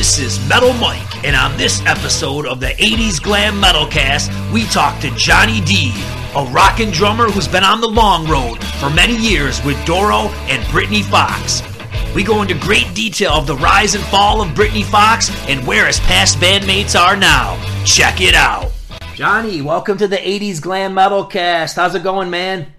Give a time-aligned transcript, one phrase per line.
[0.00, 4.98] This is Metal Mike, and on this episode of the 80s Glam Metalcast, we talk
[5.02, 5.92] to Johnny Dee,
[6.34, 10.66] a rockin' drummer who's been on the long road for many years with Doro and
[10.72, 11.60] Britny Fox.
[12.14, 15.86] We go into great detail of the rise and fall of Britny Fox and where
[15.86, 17.62] his past bandmates are now.
[17.84, 18.72] Check it out.
[19.14, 21.76] Johnny, welcome to the 80s Glam Metalcast.
[21.76, 22.72] How's it going, man?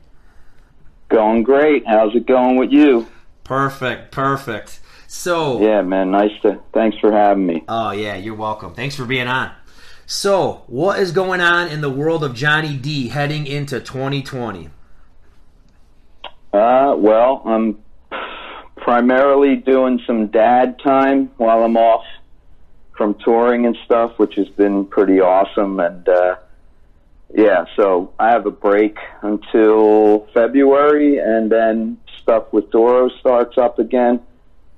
[1.09, 1.85] Going great.
[1.85, 3.05] How's it going with you?
[3.43, 4.80] Perfect, perfect.
[5.14, 6.12] So Yeah, man.
[6.12, 6.62] Nice to.
[6.73, 7.66] Thanks for having me.
[7.68, 8.73] Oh yeah, you're welcome.
[8.73, 9.52] Thanks for being on.
[10.06, 14.69] So, what is going on in the world of Johnny Dee heading into 2020?
[16.54, 17.78] Uh, well, I'm
[18.78, 22.05] primarily doing some dad time while I'm off
[22.96, 25.82] from touring and stuff, which has been pretty awesome.
[25.82, 26.38] And uh,
[27.36, 33.78] yeah, so I have a break until February, and then stuff with Doro starts up
[33.78, 34.22] again.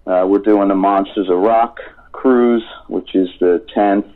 [0.05, 1.79] Uh, we're doing the Monsters of Rock
[2.11, 4.09] cruise, which is the 10th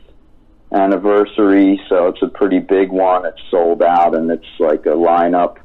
[0.72, 3.24] anniversary, so it's a pretty big one.
[3.24, 5.58] It's sold out, and it's like a lineup.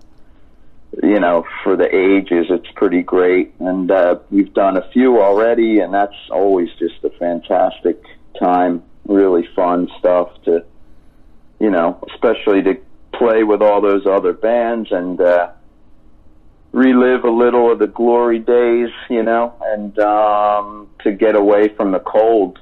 [1.01, 5.79] You know, for the ages, it's pretty great, and uh, we've done a few already,
[5.79, 8.01] and that's always just a fantastic
[8.39, 8.83] time.
[9.05, 10.63] Really fun stuff to,
[11.59, 12.77] you know, especially to
[13.11, 15.51] play with all those other bands and uh,
[16.73, 21.91] relive a little of the glory days, you know, and um, to get away from
[21.91, 22.59] the cold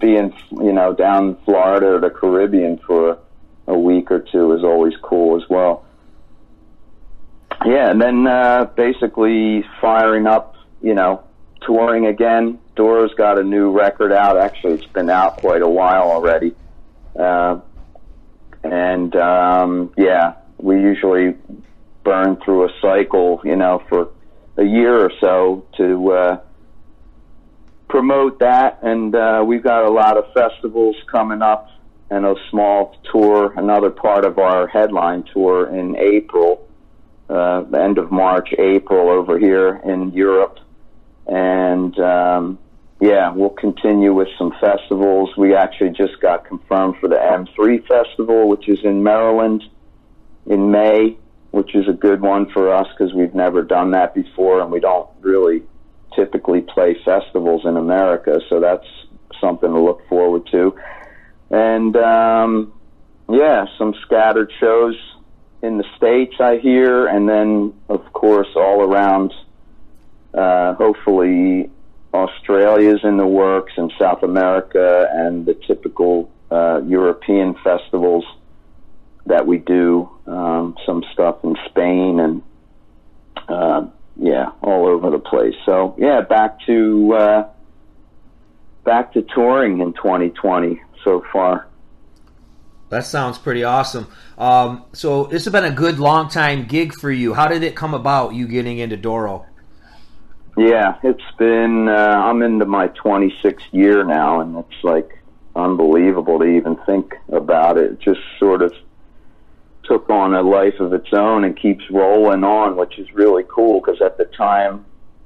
[0.00, 3.18] being, you know, down in Florida or the Caribbean for
[3.66, 5.84] a week or two is always cool as well.
[7.64, 11.22] Yeah, and then uh, basically firing up, you know,
[11.60, 12.58] touring again.
[12.74, 14.38] Doro's got a new record out.
[14.38, 16.54] Actually, it's been out quite a while already.
[17.18, 17.60] Uh,
[18.64, 21.34] and um, yeah, we usually
[22.10, 24.08] burn through a cycle, you know, for
[24.56, 26.40] a year or so to uh,
[27.88, 28.80] promote that.
[28.82, 31.68] And uh, we've got a lot of festivals coming up
[32.10, 36.68] and a small tour, another part of our headline tour in April,
[37.28, 40.58] uh, the end of March, April over here in Europe.
[41.28, 42.58] And um,
[43.00, 45.30] yeah, we'll continue with some festivals.
[45.36, 49.62] We actually just got confirmed for the M3 Festival, which is in Maryland
[50.46, 51.16] in May
[51.50, 54.80] which is a good one for us because we've never done that before and we
[54.80, 55.62] don't really
[56.14, 58.40] typically play festivals in America.
[58.48, 58.86] So that's
[59.40, 60.76] something to look forward to.
[61.50, 62.72] And um,
[63.28, 64.96] yeah, some scattered shows
[65.62, 69.34] in the States, I hear, and then, of course, all around,
[70.32, 71.70] uh, hopefully,
[72.14, 78.24] Australia's in the works and South America and the typical uh, European festivals
[79.26, 80.08] that we do.
[80.26, 82.42] Um, some stuff in Spain and
[83.48, 83.86] uh,
[84.16, 85.54] yeah, all over the place.
[85.64, 87.48] So yeah, back to uh,
[88.84, 91.66] back to touring in 2020 so far.
[92.90, 94.08] That sounds pretty awesome.
[94.36, 97.34] Um, so this has been a good long time gig for you.
[97.34, 98.34] How did it come about?
[98.34, 99.46] You getting into Doro?
[100.56, 101.88] Yeah, it's been.
[101.88, 105.08] Uh, I'm into my 26th year now, and it's like
[105.54, 107.92] unbelievable to even think about it.
[107.92, 108.74] it just sort of
[109.90, 113.80] took on a life of its own and keeps rolling on, which is really cool
[113.80, 114.84] because at the time,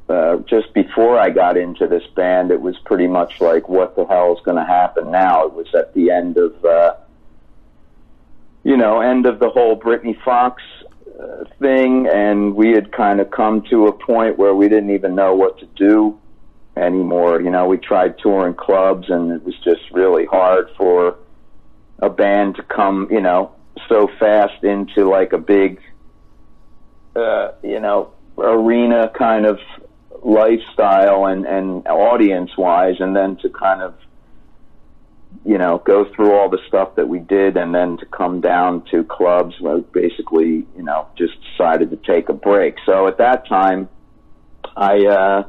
[0.08, 4.06] uh, just before I got into this band, it was pretty much like, what the
[4.06, 5.44] hell is going to happen now?
[5.44, 6.94] It was at the end of, uh,
[8.62, 10.62] you know, end of the whole Britny Fox
[11.20, 15.14] uh, thing, and we had kind of come to a point where we didn't even
[15.14, 16.18] know what to do
[16.74, 17.42] anymore.
[17.42, 21.16] You know, we tried touring clubs, and it was just really hard for
[21.98, 23.53] a band to come, you know,
[23.88, 25.80] so fast into like a big,
[27.16, 29.58] uh, you know, arena kind of
[30.22, 33.94] lifestyle and, and audience wise, and then to kind of,
[35.44, 38.82] you know, go through all the stuff that we did, and then to come down
[38.90, 42.76] to clubs where basically, you know, just decided to take a break.
[42.86, 43.88] So at that time,
[44.76, 45.44] I uh,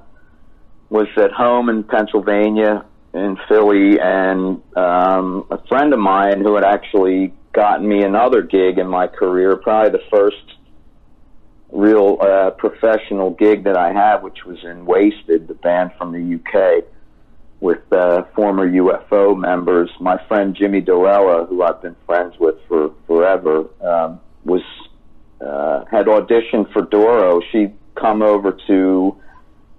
[0.89, 2.85] was at home in Pennsylvania
[3.15, 8.77] in Philly, and um, a friend of mine who had actually gotten me another gig
[8.77, 10.57] in my career, probably the first
[11.71, 16.35] real uh, professional gig that I had, which was in Wasted, the band from the
[16.35, 16.83] UK,
[17.61, 19.89] with uh, former UFO members.
[20.01, 24.61] My friend Jimmy DiLella, who I've been friends with for forever, um, was
[25.39, 27.41] uh, had auditioned for Doro.
[27.51, 29.15] She'd come over to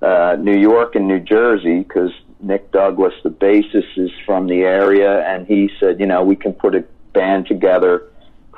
[0.01, 5.21] uh, New York and New Jersey because Nick Douglas, the bassist, is from the area,
[5.27, 8.03] and he said, you know, we can put a band together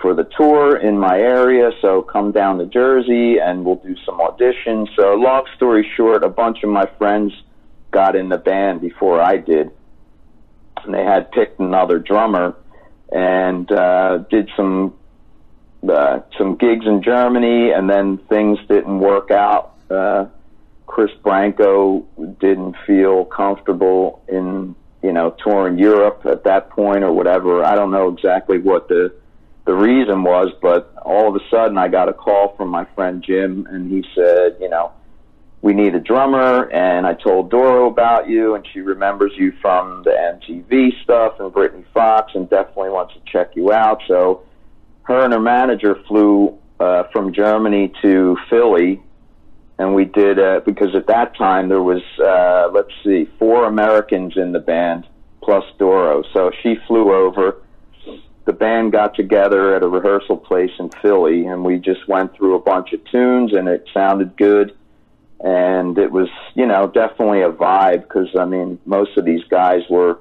[0.01, 1.71] for the tour in my area.
[1.81, 4.89] So come down to Jersey and we'll do some auditions.
[4.97, 7.33] So long story short, a bunch of my friends
[7.91, 9.71] got in the band before I did.
[10.85, 12.55] and they had picked another drummer,
[13.13, 14.95] and uh, did some
[15.89, 19.75] uh, some gigs in Germany, and then things didn't work out.
[19.89, 20.27] Uh,
[20.89, 22.01] Chris Branco
[22.41, 27.63] didn't feel comfortable in you know touring Europe at that point or whatever.
[27.65, 29.15] I don't know exactly what the
[29.67, 33.23] the reason was, but all of a sudden I got a call from my friend
[33.23, 34.91] Jim, and he said, you know,
[35.61, 40.05] we need a drummer, and I told Doro about you, and she remembers you from
[40.05, 44.01] the MTV stuff and Britny Fox, and definitely wants to check you out.
[44.09, 44.43] So
[45.03, 49.03] her and her manager flew uh, from Germany to Philly,
[49.79, 54.37] and we did uh, because at that time there was uh, let's see four Americans
[54.37, 55.07] in the band
[55.43, 56.25] plus Doro.
[56.33, 57.63] So she flew over
[58.49, 62.55] the band got together at a rehearsal place in Philly, and we just went through
[62.55, 64.75] a bunch of tunes, and it sounded good.
[65.41, 69.83] And it was, you know, definitely a vibe because I mean, most of these guys
[69.91, 70.19] were.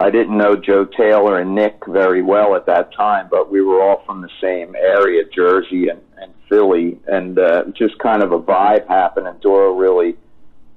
[0.00, 3.82] I didn't know Joe Taylor and Nick very well at that time, but we were
[3.82, 6.07] all from the same area, Jersey and, and
[6.48, 9.26] Philly, and uh, just kind of a vibe happened.
[9.26, 10.16] And Doro really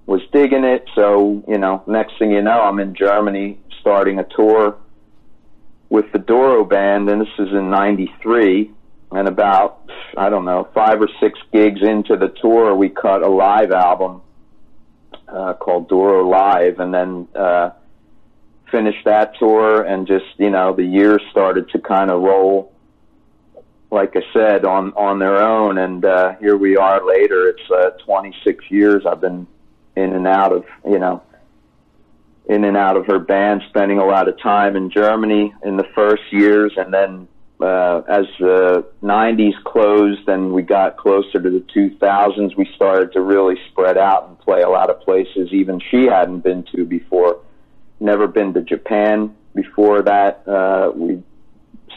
[0.05, 0.85] was digging it.
[0.95, 4.77] So, you know, next thing you know, I'm in Germany starting a tour
[5.89, 8.71] with the Doro band, and this is in '93.
[9.13, 13.27] And about I don't know five or six gigs into the tour, we cut a
[13.27, 14.21] live album
[15.27, 17.71] uh, called Doro Live, and then uh,
[18.71, 19.81] finished that tour.
[19.81, 22.71] And just you know, the years started to kind of roll,
[23.91, 25.77] like I said, on on their own.
[25.77, 27.49] And uh, here we are later.
[27.49, 29.45] It's uh, 26 years I've been
[29.95, 31.21] in and out of you know
[32.47, 35.85] in and out of her band, spending a lot of time in Germany in the
[35.93, 37.27] first years, and then
[37.61, 43.21] uh, as the 90s closed and we got closer to the 2000s, we started to
[43.21, 47.39] really spread out and play a lot of places even she hadn't been to before.
[47.99, 50.47] Never been to Japan before that.
[50.47, 51.21] Uh, we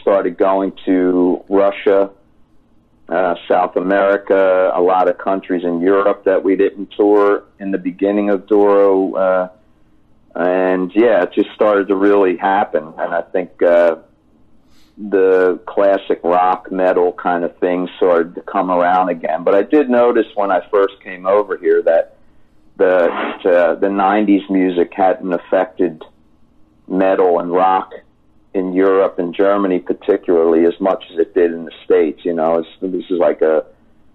[0.05, 2.11] started going to Russia,
[3.09, 7.79] uh, South America, a lot of countries in Europe that we didn't tour in the
[7.79, 9.15] beginning of Doro.
[9.15, 9.49] Uh,
[10.35, 12.83] and yeah, it just started to really happen.
[12.99, 13.95] And I think uh,
[14.95, 19.43] the classic rock metal kind of thing started to come around again.
[19.43, 22.17] But I did notice when I first came over here that
[22.77, 26.03] the uh, the '90s music hadn't affected
[26.87, 27.91] metal and rock
[28.55, 32.23] in Europe and Germany particularly as much as it did in the states.
[32.23, 33.65] You know, it's, this is like a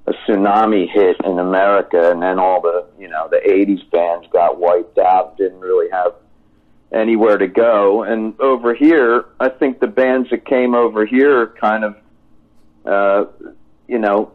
[0.07, 4.59] a tsunami hit in America, and then all the you know the '80s bands got
[4.59, 6.15] wiped out, didn't really have
[6.91, 8.03] anywhere to go.
[8.03, 11.97] And over here, I think the bands that came over here kind of,
[12.85, 13.25] uh,
[13.87, 14.33] you know,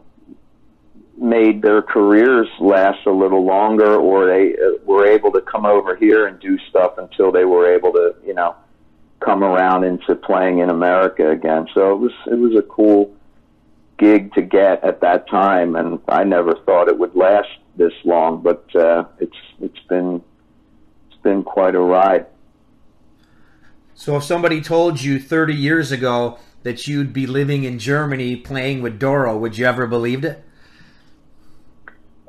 [1.18, 5.96] made their careers last a little longer, or they uh, were able to come over
[5.96, 8.54] here and do stuff until they were able to, you know,
[9.20, 11.66] come around into playing in America again.
[11.74, 13.14] So it was it was a cool
[13.98, 18.42] gig to get at that time, and I never thought it would last this long.
[18.42, 20.22] But uh, it's it's been
[21.08, 22.26] it's been quite a ride.
[23.94, 28.82] So if somebody told you 30 years ago that you'd be living in Germany playing
[28.82, 30.44] with Doro, would you ever believed it?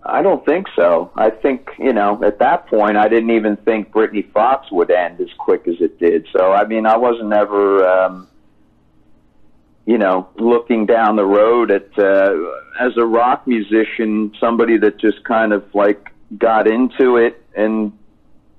[0.08, 1.12] I don't think so.
[1.16, 5.20] I think, you know, at that point, I didn't even think Britny Fox would end
[5.20, 6.28] as quick as it did.
[6.32, 8.28] So, I mean, I wasn't ever, um,
[9.86, 12.34] you know, looking down the road at uh,
[12.80, 17.92] as a rock musician, somebody that just kind of like got into it and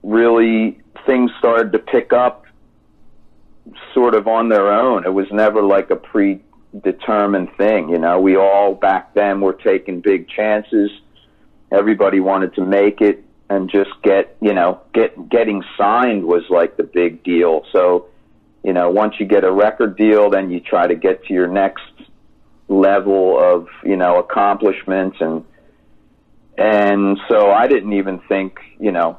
[0.03, 2.45] really things started to pick up
[3.95, 5.07] sort of on their own.
[5.07, 8.21] It was never like a predetermined thing, you know.
[8.21, 10.91] We all back then were taking big chances.
[11.71, 16.77] Everybody wanted to make it and just get, you know, get getting signed was like
[16.77, 17.65] the big deal.
[17.73, 18.09] So
[18.65, 21.49] you know, once you get a record deal, then you try to get to your
[21.49, 21.85] next
[22.69, 25.45] level of, you know, accomplishments and,
[26.59, 29.19] and so I didn't even think, you know,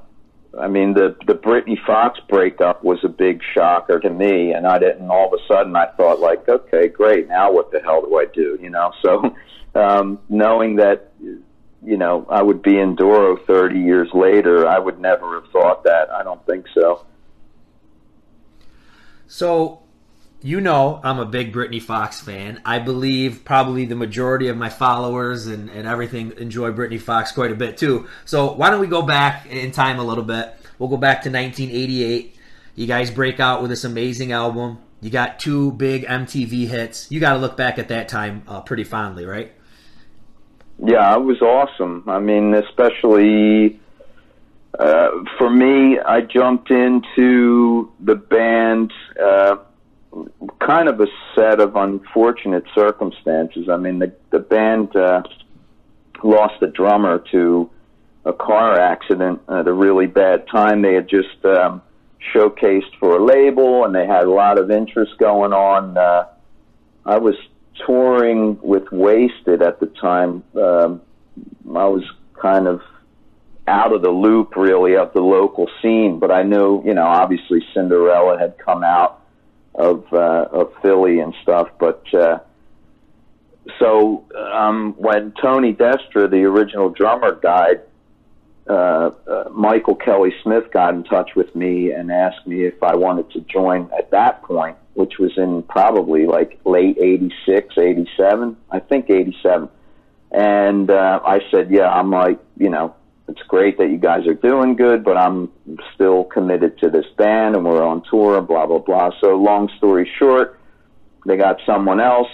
[0.59, 4.77] I mean, the, the Britny Fox breakup was a big shocker to me and I
[4.77, 7.27] didn't, all of a sudden I thought like, okay, great.
[7.27, 8.57] Now what the hell do I do?
[8.61, 9.35] You know, so,
[9.79, 11.11] um, knowing that,
[11.83, 15.83] you know, I would be in Doro 30 years later, I would never have thought
[15.83, 16.09] that.
[16.09, 17.05] I don't think so.
[19.27, 19.83] So,
[20.41, 22.61] you know, I'm a big Britny Fox fan.
[22.65, 27.51] I believe probably the majority of my followers and, and everything enjoy Britny Fox quite
[27.51, 28.07] a bit too.
[28.25, 30.53] So, why don't we go back in time a little bit?
[30.79, 32.35] We'll go back to 1988.
[32.75, 34.79] You guys break out with this amazing album.
[35.01, 37.09] You got two big MTV hits.
[37.11, 39.53] You got to look back at that time uh, pretty fondly, right?
[40.83, 42.03] Yeah, it was awesome.
[42.07, 43.79] I mean, especially
[44.77, 49.57] Uh, for me, I jumped into the band uh,
[50.59, 53.67] kind of a set of unfortunate circumstances.
[53.67, 55.23] I mean, the the band uh,
[56.23, 57.69] lost a drummer to
[58.25, 60.81] a car accident at a really bad time.
[60.81, 61.81] They had just um,
[62.33, 65.97] showcased for a label, and they had a lot of interest going on.
[65.97, 66.25] Uh,
[67.05, 67.35] I was
[67.85, 70.43] touring with Wasted at the time.
[70.55, 71.01] Um,
[71.67, 72.81] I was kind of
[73.67, 77.63] out of the loop, really, of the local scene, but I knew, you know, obviously
[77.73, 79.21] Cinderella had come out
[79.75, 82.03] of uh, of Philly and stuff, but.
[82.13, 82.39] Uh,
[83.77, 87.81] so um, when Tony Destra, the original drummer, died,
[88.67, 92.95] uh, uh, Michael Kelly Smith got in touch with me and asked me if I
[92.95, 98.79] wanted to join at that point, which was in probably like late 86, 87, I
[98.79, 99.69] think 87.
[100.31, 102.95] And uh, I said, yeah, I'm like, you know,
[103.27, 105.51] it's great that you guys are doing good, but I'm
[105.93, 109.11] still committed to this band and we're on tour and blah, blah, blah.
[109.21, 110.59] So long story short,
[111.25, 112.29] they got someone else.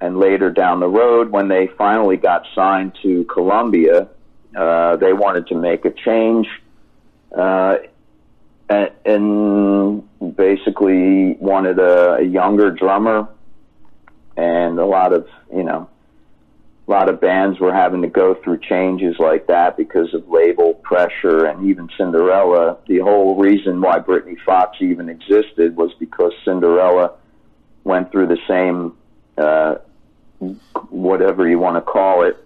[0.00, 4.08] And later down the road, when they finally got signed to Columbia,
[4.54, 6.46] uh, they wanted to make a change,
[7.36, 7.76] uh,
[8.68, 13.28] and, and basically wanted a, a younger drummer,
[14.36, 15.88] and a lot of you know,
[16.86, 20.74] a lot of bands were having to go through changes like that because of label
[20.74, 22.78] pressure, and even Cinderella.
[22.86, 27.12] The whole reason why Britny Fox even existed was because Cinderella
[27.84, 28.96] went through the same,
[29.38, 29.76] uh,
[30.90, 32.43] whatever you want to call it,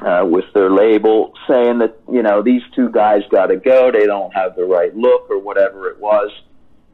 [0.00, 3.90] uh, with their label saying that you know these two guys got to go.
[3.90, 6.30] They don't have the right look or whatever it was,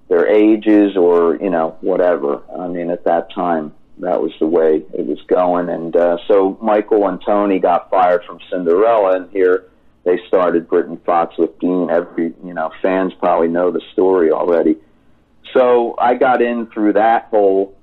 [0.09, 2.43] their ages or you know whatever.
[2.59, 5.69] I mean, at that time, that was the way it was going.
[5.69, 9.71] And uh, so Michael and Tony got fired from Cinderella, and here
[10.05, 11.91] they started Britny Fox with Dean.
[11.91, 14.77] Every you know fans probably know the story already.
[15.53, 17.77] So I got in through that whole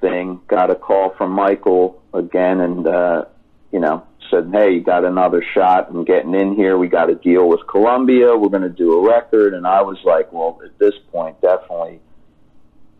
[0.00, 0.40] thing.
[0.48, 3.24] Got a call from Michael again, and uh,
[3.72, 5.88] you know said, "Hey, you got another shot.
[5.90, 6.76] I'm getting in here.
[6.76, 8.36] We got a deal with Columbia.
[8.36, 12.00] We're going to do a record." And I was like, "Well, at this point, definitely,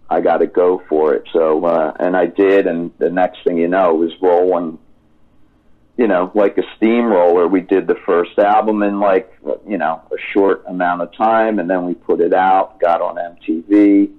[0.09, 2.67] I got to go for it." So, uh, and I did.
[2.67, 4.79] And the next thing you know, was rolling.
[5.97, 7.47] You know, like a steamroller.
[7.47, 9.33] We did the first album in like
[9.67, 12.81] you know a short amount of time, and then we put it out.
[12.81, 14.13] Got on MTV.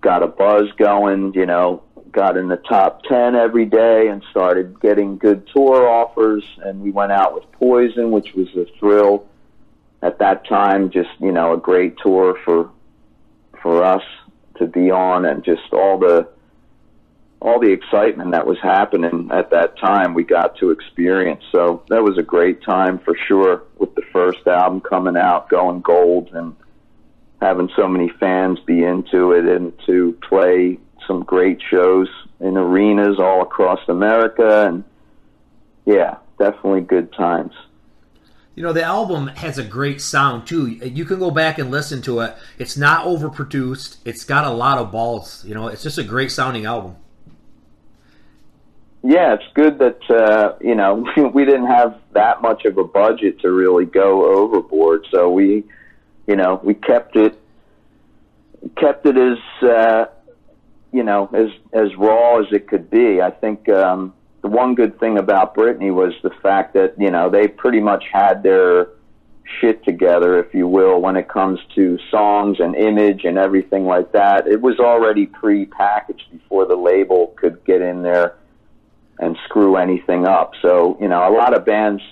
[0.00, 1.34] Got a buzz going.
[1.34, 6.44] You know, got in the top 10 every day and started getting good tour offers
[6.64, 9.26] and we went out with poison which was a thrill.
[10.02, 12.70] At that time just you know a great tour for
[13.62, 14.02] for us
[14.58, 16.28] to be on and just all the
[17.42, 21.42] all the excitement that was happening at that time we got to experience.
[21.52, 25.80] So that was a great time for sure with the first album coming out going
[25.80, 26.54] gold and
[27.40, 30.78] having so many fans be into it and to play
[31.10, 34.84] some great shows in arenas all across America, and
[35.84, 37.52] yeah, definitely good times.
[38.54, 40.68] You know, the album has a great sound too.
[40.68, 42.36] You can go back and listen to it.
[42.58, 43.96] It's not overproduced.
[44.04, 45.44] It's got a lot of balls.
[45.44, 46.96] You know, it's just a great sounding album.
[49.02, 53.40] Yeah, it's good that uh, you know we didn't have that much of a budget
[53.40, 55.64] to really go overboard, so we,
[56.28, 57.36] you know, we kept it
[58.76, 60.06] kept it as uh,
[60.92, 63.20] you know, as as raw as it could be.
[63.20, 67.30] I think um, the one good thing about Britny was the fact that you know
[67.30, 68.88] they pretty much had their
[69.60, 74.12] shit together, if you will, when it comes to songs and image and everything like
[74.12, 74.46] that.
[74.46, 78.36] It was already pre-packaged before the label could get in there
[79.18, 80.52] and screw anything up.
[80.62, 82.02] So you know, a lot of bands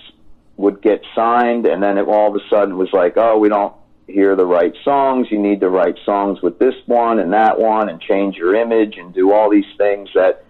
[0.57, 3.73] would get signed, and then it all of a sudden was like, oh, we don't
[4.11, 5.27] hear the right songs.
[5.31, 8.97] You need to write songs with this one and that one and change your image
[8.97, 10.43] and do all these things that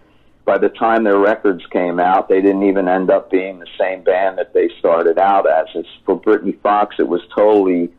[0.45, 4.03] by the time their records came out, they didn't even end up being the same
[4.03, 5.67] band that they started out as.
[5.75, 7.91] It's, for Britny Fox, it was totally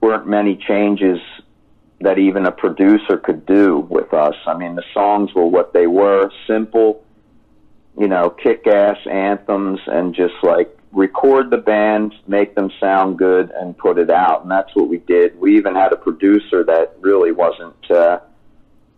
[0.00, 1.20] weren't many changes
[2.00, 4.34] that even a producer could do with us.
[4.46, 7.04] I mean, the songs were what they were, simple,
[7.98, 13.76] you know, kick-ass anthems and just like record the band, make them sound good, and
[13.76, 14.42] put it out.
[14.42, 15.38] And that's what we did.
[15.38, 18.20] We even had a producer that really wasn't uh,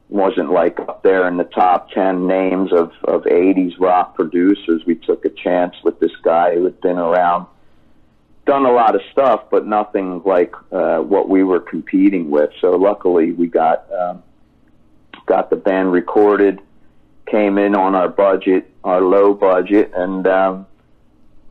[0.09, 4.83] wasn't like up there in the top ten names of of '80s rock producers.
[4.87, 7.47] We took a chance with this guy who had been around,
[8.47, 12.51] done a lot of stuff, but nothing like uh, what we were competing with.
[12.61, 14.23] So luckily, we got um,
[15.27, 16.61] got the band recorded.
[17.27, 20.67] Came in on our budget, our low budget, and um,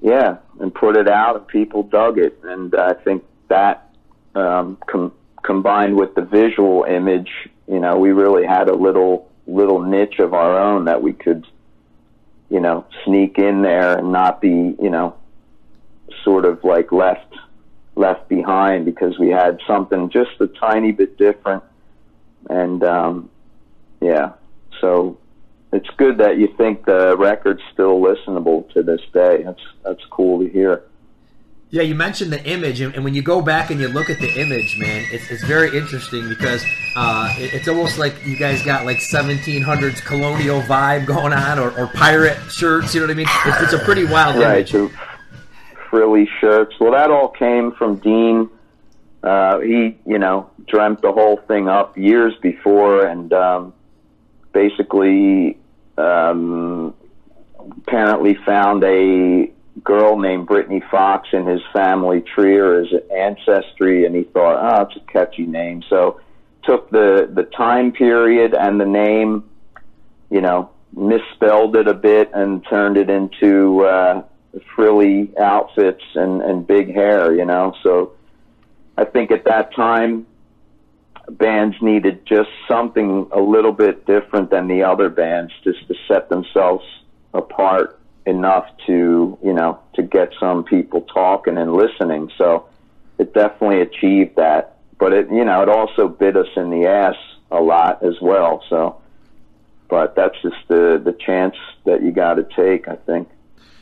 [0.02, 3.90] yeah, and put it out, and people dug it, and I think that
[4.34, 7.30] um, com- combined with the visual image,
[7.68, 11.46] you know, we really had a little little niche of our own that we could,
[12.50, 15.16] you know, sneak in there and not be, you know,
[16.24, 17.36] sort of like left
[17.96, 21.64] left behind because we had something just a tiny bit different,
[22.50, 23.30] and um,
[24.02, 24.32] yeah,
[24.80, 25.20] so
[25.74, 29.44] it's good that you think the record's still listenable to this day.
[29.44, 30.84] That's that's cool to hear.
[31.72, 34.30] Yeah, you mentioned the image, and, when you go back and you look at the
[34.42, 36.62] image, man, it's, it's very interesting because
[36.98, 41.72] uh, it, it's almost like you guys got like 1700s colonial vibe going on, or,
[41.80, 42.94] or pirate shirts.
[42.94, 43.28] You know what I mean?
[43.46, 44.92] It's, it's a pretty wild right, image.
[45.90, 46.76] Frilly shirts.
[46.78, 48.50] Well, that all came from Dean.
[49.24, 53.74] Uh, he, you know, dreamt the whole thing up years before, and um,
[54.52, 55.58] basically,
[56.02, 56.94] um,
[57.60, 59.52] apparently found a
[59.84, 64.84] girl named Brittany Fox in his family tree or his ancestry, and he thought, oh,
[64.84, 65.84] it's a catchy name.
[65.90, 66.20] So
[66.64, 69.50] took the the time period and the name,
[70.30, 74.24] you know, misspelled it a bit and turned it into uh,
[74.76, 77.34] frilly outfits and and big hair.
[77.34, 78.14] You know, so
[78.98, 80.28] I think at that time
[81.38, 86.30] bands needed just something a little bit different than the other bands just to set
[86.30, 86.84] themselves
[87.34, 92.32] apart enough to you know to get some people talking and listening.
[92.38, 92.68] So
[93.18, 94.78] it definitely achieved that.
[95.00, 97.16] But it you know it also bit us in the ass
[97.50, 98.64] a lot as well.
[98.70, 99.02] So
[99.92, 103.28] but that's just the the chance that you got to take i think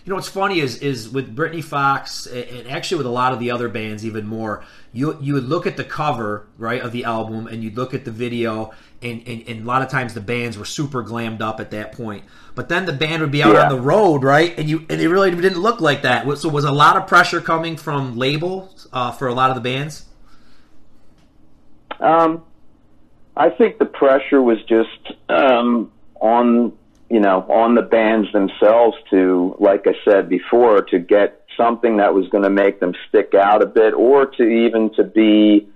[0.09, 3.37] you know what's funny is is with Britny Fox and actually with a lot of
[3.37, 4.63] the other bands even more.
[4.91, 8.05] You you would look at the cover right of the album and you'd look at
[8.05, 8.71] the video
[9.03, 11.91] and, and, and a lot of times the bands were super glammed up at that
[11.91, 12.23] point.
[12.55, 13.65] But then the band would be out yeah.
[13.65, 14.57] on the road, right?
[14.57, 16.25] And you and it really didn't look like that.
[16.39, 19.61] So was a lot of pressure coming from labels uh, for a lot of the
[19.61, 20.05] bands.
[21.99, 22.43] Um,
[23.37, 26.78] I think the pressure was just um, on
[27.09, 32.13] you know, on the bands themselves to, like I said before, to get something that
[32.13, 35.67] was going to make them stick out a bit, or to even to be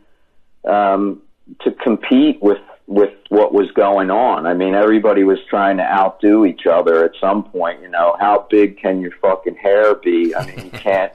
[0.63, 1.21] um,
[1.61, 4.45] to compete with with what was going on.
[4.45, 7.81] I mean, everybody was trying to outdo each other at some point.
[7.81, 10.35] You know, how big can your fucking hair be?
[10.35, 11.11] I mean, you can't,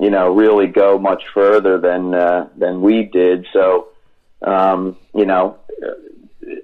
[0.00, 3.46] you know, really go much further than uh, than we did.
[3.52, 3.88] So,
[4.42, 5.58] um, you know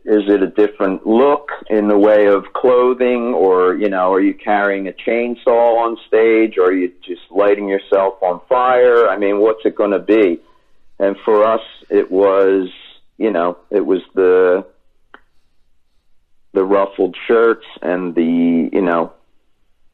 [0.05, 4.35] is it a different look in the way of clothing or you know are you
[4.35, 9.09] carrying a chainsaw on stage or are you just lighting yourself on fire?
[9.09, 10.41] I mean what's it going to be?
[10.99, 12.69] And for us it was
[13.19, 14.67] you know it was the
[16.53, 19.13] the ruffled shirts and the you know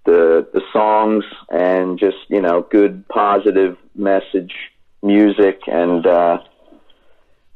[0.05, 4.55] the the songs and just you know good positive message
[5.03, 6.39] music and uh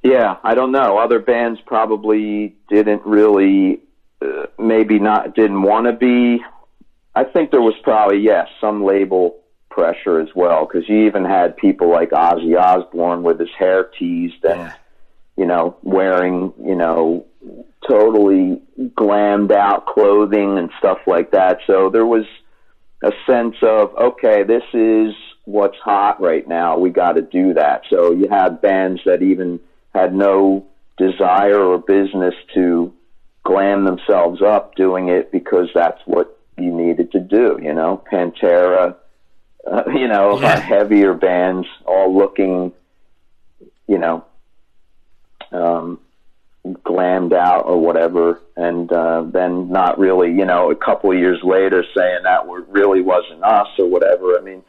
[0.02, 0.98] yeah, I don't know.
[0.98, 3.80] Other bands probably didn't really,
[4.22, 6.42] uh, maybe not, didn't want to be.
[7.14, 9.36] I think there was probably, yes, some label
[9.70, 14.44] pressure as well, because you even had people like Ozzy Osbourne with his hair teased
[14.44, 14.74] and, yeah.
[15.36, 17.26] you know, wearing, you know,
[17.88, 21.58] totally glammed out clothing and stuff like that.
[21.66, 22.24] So there was
[23.02, 26.78] a sense of, okay, this is what's hot right now.
[26.78, 27.82] We got to do that.
[27.90, 29.60] So you had bands that even
[29.94, 32.92] had no desire or business to
[33.44, 37.58] glam themselves up doing it because that's what you needed to do.
[37.60, 38.96] You know, Pantera,
[39.66, 40.58] uh, you know, yeah.
[40.58, 42.72] heavier bands all looking,
[43.88, 44.24] you know,
[45.52, 45.98] um,
[46.64, 51.40] glammed out or whatever, and uh, then not really, you know, a couple of years
[51.42, 54.38] later saying that really wasn't us or whatever.
[54.38, 54.62] I mean,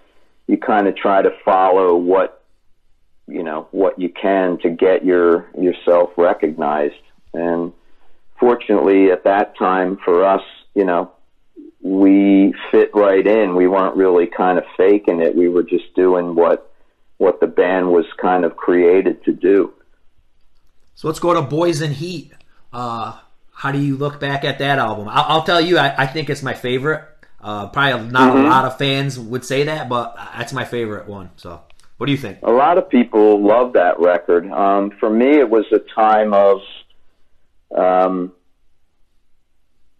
[0.47, 2.40] you kind of try to follow what
[3.31, 6.95] you know what you can to get your yourself recognized.
[7.33, 7.73] And
[8.39, 10.41] fortunately at that time for us
[10.73, 11.11] you know
[11.81, 13.55] we fit right in.
[13.55, 15.35] We weren't really kind of faking it.
[15.35, 16.71] We were just doing what
[17.17, 19.73] what the band was kind of created to do.
[20.95, 22.31] So let's go to boys in heat.
[22.73, 23.17] Uh,
[23.53, 25.07] how do you look back at that album?
[25.07, 27.03] I'll, I'll tell you I, I, think it's my favorite.
[27.39, 28.45] Uh, probably not mm-hmm.
[28.45, 31.59] a lot of fans would say that but that's my favorite one so
[32.01, 32.39] what do you think?
[32.41, 34.49] A lot of people love that record.
[34.51, 36.61] Um, for me, it was a time of.
[37.77, 38.31] Um,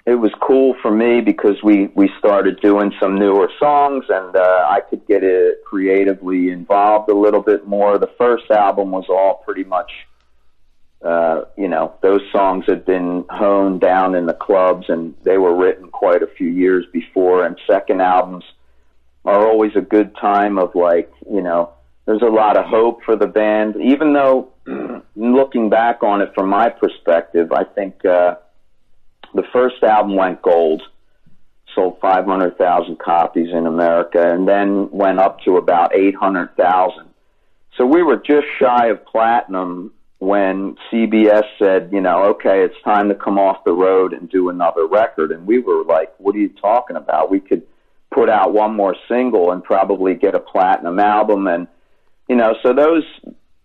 [0.08, 4.68] it was cool for me because we we started doing some newer songs and uh,
[4.68, 8.00] I could get it creatively involved a little bit more.
[8.00, 9.92] The first album was all pretty much,
[11.06, 15.56] uh, you know, those songs had been honed down in the clubs and they were
[15.56, 17.46] written quite a few years before.
[17.46, 18.44] And second albums
[19.24, 21.74] are always a good time of like, you know,
[22.12, 23.78] there's a lot of hope for the band.
[23.78, 24.50] Even though,
[25.16, 28.36] looking back on it from my perspective, I think uh,
[29.34, 30.82] the first album went gold,
[31.74, 37.08] sold 500,000 copies in America, and then went up to about 800,000.
[37.78, 43.08] So we were just shy of platinum when CBS said, you know, okay, it's time
[43.08, 45.32] to come off the road and do another record.
[45.32, 47.32] And we were like, what are you talking about?
[47.32, 47.64] We could
[48.14, 51.48] put out one more single and probably get a platinum album.
[51.48, 51.68] And,
[52.32, 53.04] you know, so those,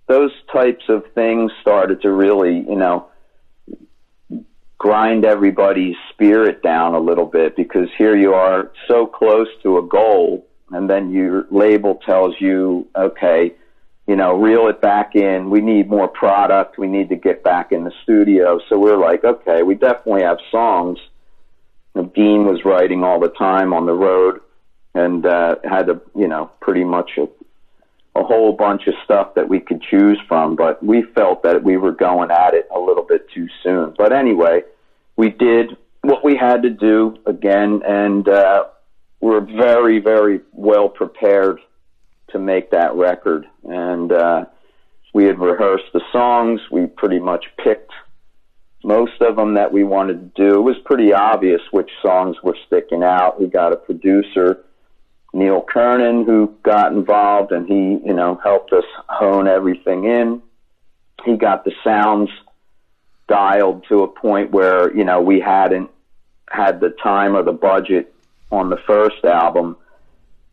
[0.09, 3.07] those types of things started to really, you know,
[4.77, 9.83] grind everybody's spirit down a little bit because here you are so close to a
[9.83, 13.55] goal and then your label tells you, okay,
[14.09, 15.49] you know, reel it back in.
[15.49, 16.77] We need more product.
[16.77, 18.59] We need to get back in the studio.
[18.69, 20.99] So we're like, okay, we definitely have songs.
[21.95, 24.41] Dean was writing all the time on the road
[24.93, 27.29] and uh, had a, you know, pretty much a,
[28.17, 30.57] a whole bunch of stuff that we could choose from.
[30.57, 33.95] But we felt that we were going at it a little bit too soon.
[33.97, 34.63] But anyway,
[35.17, 38.65] we did what we had to do again, and uh,
[39.21, 41.61] we're very, very well prepared
[42.31, 43.47] to make that record.
[43.65, 44.45] And uh,
[45.13, 46.61] we had rehearsed the songs.
[46.71, 47.93] We pretty much picked
[48.85, 50.59] most of them that we wanted to do.
[50.59, 53.41] It was pretty obvious which songs were sticking out.
[53.41, 54.65] We got a producer,
[55.37, 60.41] Neil Kernon, who got involved, and he, you know, helped us hone everything in.
[61.25, 62.31] He got the sounds
[63.29, 65.91] dialed to a point where you know we hadn't
[66.49, 68.15] had the time or the budget
[68.51, 69.77] on the first album.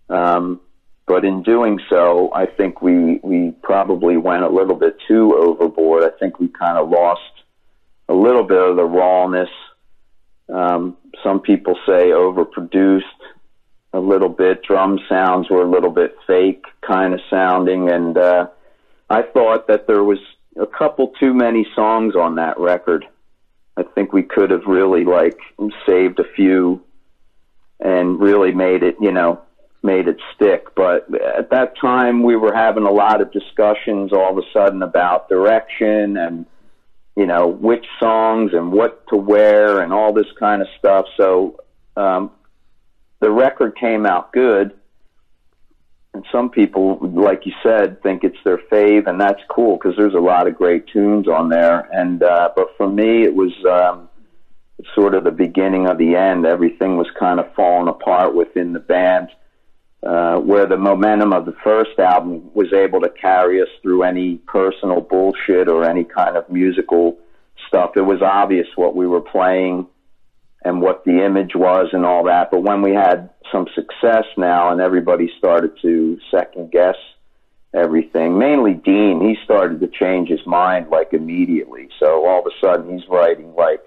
[0.10, 0.60] Um,
[1.06, 6.04] but in doing so, I think we we probably went a little bit too overboard.
[6.04, 7.22] I think we kind of lost
[8.10, 9.50] a little bit of the rawness.
[10.54, 13.02] Um, some people say overproduced
[13.94, 14.64] a little bit.
[14.64, 18.48] Drum sounds were a little bit fake kind of sounding, and uh,
[19.10, 20.20] I thought that there was
[20.60, 23.06] a couple too many songs on that record.
[23.78, 25.40] I think we could have really like
[25.86, 26.82] saved a few
[27.80, 29.42] and really made it, you know,
[29.82, 30.74] made it stick.
[30.76, 34.82] But at that time, we were having a lot of discussions all of a sudden
[34.82, 36.46] about direction and,
[37.16, 41.06] you know, which songs and what to wear and all this kind of stuff.
[41.18, 41.60] So
[41.98, 42.32] um,
[43.24, 44.74] the record came out good.
[46.14, 50.14] And some people, like you said, think it's their fave, and that's cool because there's
[50.14, 51.88] a lot of great tunes on there.
[51.92, 54.10] And uh, but for me, it was um,
[54.94, 56.46] sort of the beginning of the end.
[56.46, 59.30] Everything was kind of falling apart within the band
[60.04, 64.36] uh, where the momentum of the first album was able to carry us through any
[64.46, 67.18] personal bullshit or any kind of musical
[67.68, 67.92] stuff.
[67.96, 69.88] It was obvious what we were playing
[70.66, 72.52] and what the image was and all that.
[72.52, 76.96] But when we had some success now and everybody started to second guess
[77.74, 81.90] everything, mainly Dean, he started to change his mind like immediately.
[82.00, 83.82] So all of a sudden he's writing like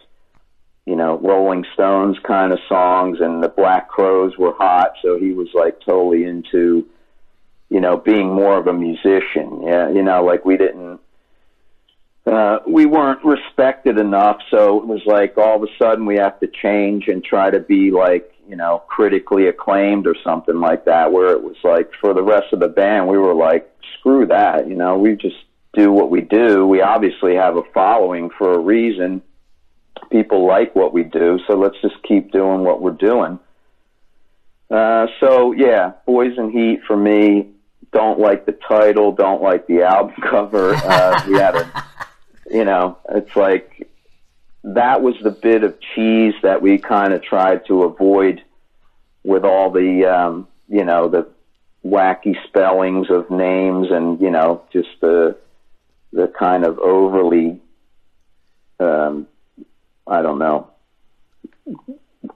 [0.86, 5.32] you know, Rolling Stones kind of songs, and the Black Crowes were hot, so he
[5.32, 6.86] was like totally into,
[7.68, 9.62] you know, being more of a musician.
[9.64, 11.00] Yeah, you know, like we didn't,
[12.26, 16.38] uh, we weren't respected enough, so it was like all of a sudden we have
[16.40, 21.12] to change and try to be like, you know, critically acclaimed or something like that.
[21.12, 24.68] Where it was like for the rest of the band, we were like, screw that,
[24.68, 25.36] you know, we just
[25.72, 26.66] do what we do.
[26.66, 29.22] We obviously have a following for a reason
[30.10, 33.38] people like what we do, so let's just keep doing what we're doing.
[34.70, 37.50] Uh, so yeah, Boys Heat for me.
[37.92, 39.12] Don't like the title.
[39.12, 40.74] Don't like the album cover.
[40.74, 41.86] Uh, we had a,
[42.50, 43.88] you know, it's like
[44.64, 48.42] that was the bit of cheese that we kind of tried to avoid
[49.22, 51.28] with all the, um, you know, the
[51.86, 55.36] wacky spellings of names and you know just the
[56.12, 57.60] the kind of overly
[58.80, 59.26] um,
[60.06, 60.70] I don't know,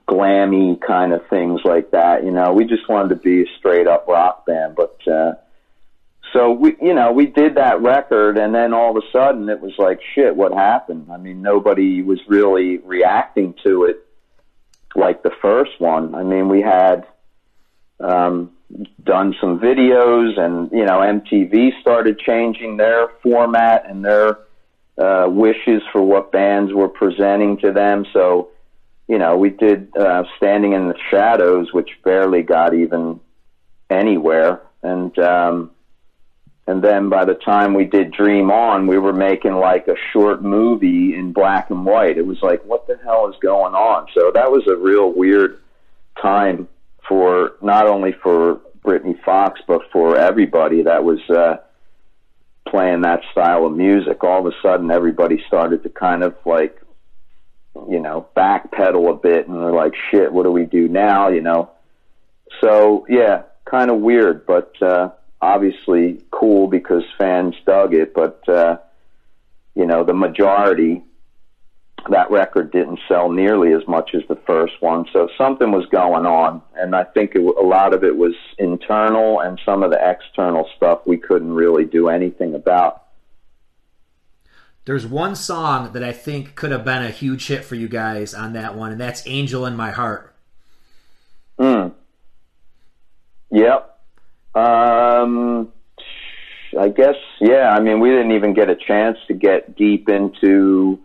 [0.08, 2.24] glammy kind of things like that.
[2.24, 5.34] You know, we just wanted to be a straight up rock band, but uh,
[6.32, 9.60] so we, you know, we did that record, and then all of a sudden it
[9.60, 11.08] was like, shit, what happened?
[11.10, 14.06] I mean, nobody was really reacting to it
[14.94, 16.14] like the first one.
[16.14, 17.06] I mean, we had
[17.98, 18.52] um,
[19.02, 24.38] done some videos, and you know, MTV started changing their format and their
[24.98, 28.04] uh, wishes for what bands were presenting to them.
[28.12, 28.50] So,
[29.08, 33.20] you know, we did uh, Standing in the Shadows, which barely got even
[33.88, 35.70] anywhere, and um,
[36.66, 40.42] and then by the time we did Dream On, we were making like a short
[40.42, 42.18] movie in black and white.
[42.18, 44.06] It was like, what the hell is going on?
[44.14, 45.60] So that was a real weird
[46.20, 46.68] time
[47.08, 51.56] for not only for Britny Fox, but for everybody that was uh,
[52.68, 54.22] playing that style of music.
[54.22, 56.80] All of a sudden, everybody started to kind of like,
[57.88, 61.40] you know, backpedal a bit, and they're like, "Shit, what do we do now?" You
[61.40, 61.70] know.
[62.60, 68.14] So yeah, kind of weird, but uh, obviously cool because fans dug it.
[68.14, 68.78] But uh,
[69.74, 71.02] you know, the majority
[72.08, 75.04] that record didn't sell nearly as much as the first one.
[75.12, 79.40] So something was going on, and I think it, a lot of it was internal,
[79.40, 83.04] and some of the external stuff we couldn't really do anything about.
[84.86, 88.32] There's one song that I think could have been a huge hit for you guys
[88.32, 90.34] on that one, and that's "Angel in My Heart."
[91.58, 91.88] Hmm.
[93.50, 93.99] Yep.
[94.54, 95.72] Um.
[96.78, 97.70] I guess yeah.
[97.70, 101.00] I mean, we didn't even get a chance to get deep into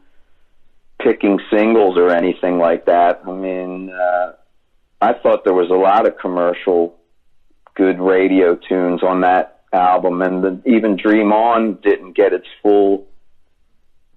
[1.02, 3.22] picking singles or anything like that.
[3.28, 4.34] I mean, uh,
[5.02, 6.96] I thought there was a lot of commercial
[7.76, 13.08] good radio tunes on that album, and the, even Dream On didn't get its full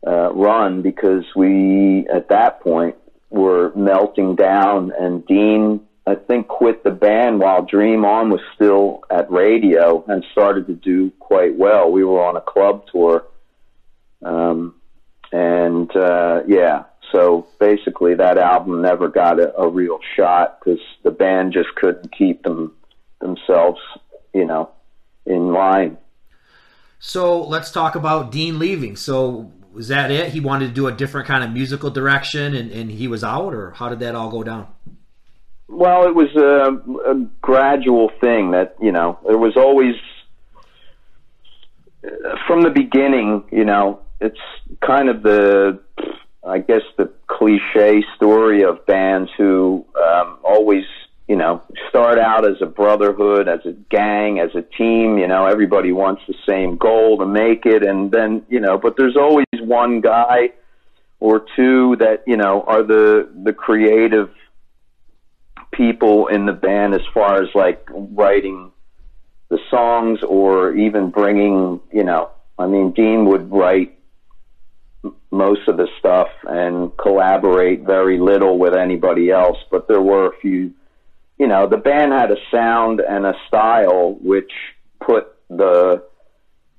[0.07, 2.97] uh, run because we, at that point,
[3.31, 9.03] were melting down, and Dean, I think, quit the band while Dream On was still
[9.11, 11.93] at radio and started to do quite well.
[11.93, 13.27] We were on a club tour.
[14.25, 14.75] Um,
[15.33, 21.11] and uh, yeah, so basically that album never got a, a real shot because the
[21.11, 22.75] band just couldn't keep them
[23.21, 23.81] themselves,
[24.33, 24.71] you know,
[25.27, 25.99] in line.
[26.99, 28.97] So let's talk about Dean leaving.
[28.97, 30.31] So was that it?
[30.33, 33.53] He wanted to do a different kind of musical direction, and, and he was out,
[33.53, 34.69] or how did that all go down?
[35.69, 39.95] Well, it was a, a gradual thing that you know there was always
[42.47, 43.45] from the beginning.
[43.53, 44.41] You know, it's
[44.85, 45.81] kind of the,
[46.47, 50.85] I guess, the cliche story of bands who um, always,
[51.29, 55.19] you know, start out as a brotherhood, as a gang, as a team.
[55.19, 58.97] You know, everybody wants the same goal to make it, and then, you know, but
[58.97, 60.51] there's always one guy
[61.21, 64.31] or two that you know are the the creative
[65.79, 68.71] people in the band as far as like writing
[69.49, 73.99] the songs or even bringing you know i mean dean would write
[75.31, 79.59] most of the stuff and collaborate very little with anybody else.
[79.71, 80.73] But there were a few,
[81.39, 84.53] you know, the band had a sound and a style which
[85.05, 86.03] put the,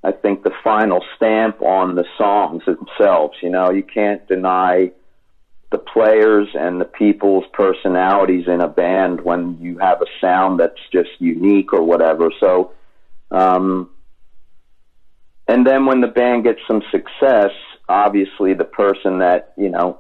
[0.03, 3.37] I think, the final stamp on the songs themselves.
[3.41, 4.91] You know, you can't deny
[5.71, 10.79] the players and the people's personalities in a band when you have a sound that's
[10.91, 12.31] just unique or whatever.
[12.39, 12.73] So,
[13.29, 13.89] um,
[15.47, 17.51] and then when the band gets some success,
[17.89, 19.99] obviously the person that you know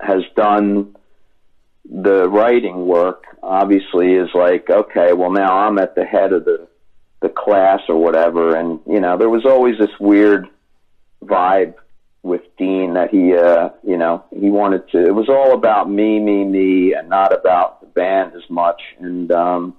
[0.00, 0.96] has done
[1.84, 6.66] the writing work obviously is like okay well now i'm at the head of the
[7.20, 10.48] the class or whatever and you know there was always this weird
[11.22, 11.74] vibe
[12.22, 16.18] with dean that he uh you know he wanted to it was all about me
[16.20, 19.74] me me and not about the band as much and um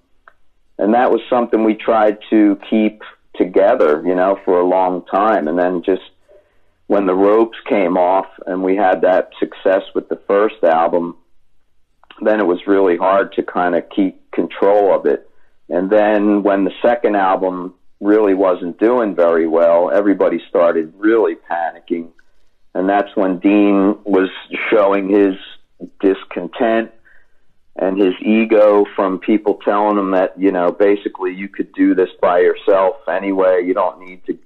[0.79, 3.03] and that was something we tried to keep
[3.35, 6.01] together you know for a long time and then just
[6.91, 11.15] when the ropes came off and we had that success with the first album,
[12.21, 15.29] then it was really hard to kind of keep control of it.
[15.69, 22.09] And then when the second album really wasn't doing very well, everybody started really panicking.
[22.73, 24.29] And that's when Dean was
[24.69, 25.35] showing his
[25.99, 26.91] discontent
[27.75, 32.09] and his ego from people telling him that, you know, basically you could do this
[32.21, 33.63] by yourself anyway.
[33.65, 34.37] You don't need to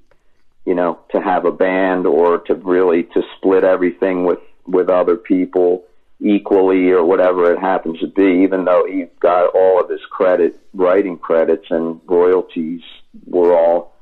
[0.66, 5.16] you know, to have a band or to really to split everything with with other
[5.16, 5.84] people
[6.20, 10.60] equally or whatever it happens to be, even though he got all of his credit,
[10.74, 12.82] writing credits and royalties
[13.28, 13.94] were all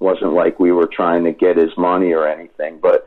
[0.00, 2.78] wasn't like we were trying to get his money or anything.
[2.80, 3.06] But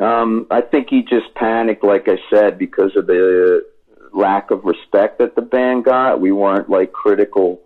[0.00, 3.64] um, I think he just panicked, like I said, because of the
[4.12, 6.20] lack of respect that the band got.
[6.20, 7.60] We weren't like critical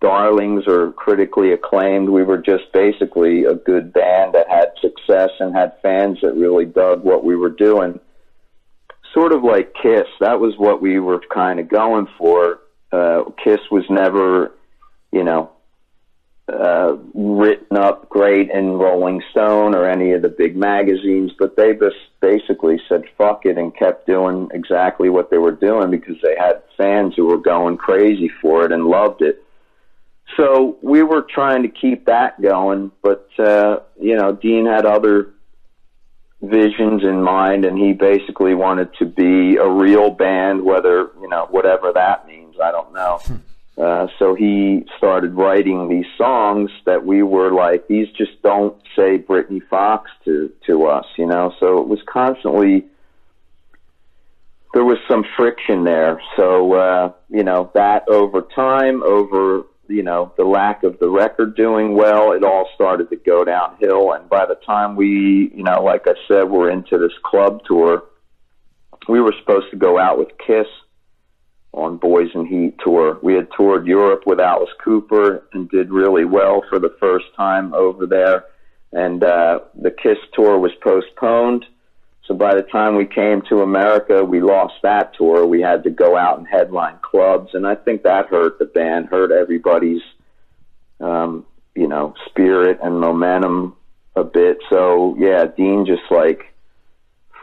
[0.00, 2.10] darlings or critically acclaimed.
[2.10, 6.66] We were just basically a good band that had success and had fans that really
[6.66, 8.00] dug what we were doing.
[9.12, 10.06] Sort of like Kiss.
[10.20, 12.60] That was what we were kind of going for.
[12.92, 14.52] Uh, Kiss was never,
[15.12, 15.50] you know,
[16.52, 21.74] uh, written up great in Rolling Stone or any of the big magazines, but they
[21.74, 26.36] just basically said fuck it and kept doing exactly what they were doing because they
[26.38, 29.44] had fans who were going crazy for it and loved it
[30.36, 35.30] so we were trying to keep that going, but uh, you know, Dean had other
[36.42, 41.46] visions in mind, and he basically wanted to be a real band, whether you know
[41.50, 42.56] whatever that means.
[42.62, 43.20] I don't know.
[43.76, 49.16] Uh, so he started writing these songs that we were like, these just don't say
[49.16, 51.52] Britny Fox to to us, you know.
[51.58, 52.86] So it was constantly
[54.74, 56.20] there was some friction there.
[56.36, 61.56] So uh, you know that over time, over you know the lack of the record
[61.56, 64.12] doing well, it all started to go downhill.
[64.12, 68.04] And by the time we, you know, like I said, we're into this club tour,
[69.08, 70.68] we were supposed to go out with Kiss
[71.74, 73.18] on Boys in Heat tour.
[73.22, 77.74] We had toured Europe with Alice Cooper and did really well for the first time
[77.74, 78.44] over there.
[78.92, 81.64] And uh, the Kiss tour was postponed.
[82.26, 85.46] So by the time we came to America, we lost that tour.
[85.46, 89.06] We had to go out and headline clubs, and I think that hurt the band,
[89.06, 90.00] hurt everybody's,
[91.00, 93.76] um, you know, spirit and momentum
[94.16, 94.58] a bit.
[94.70, 96.54] So yeah, Dean just like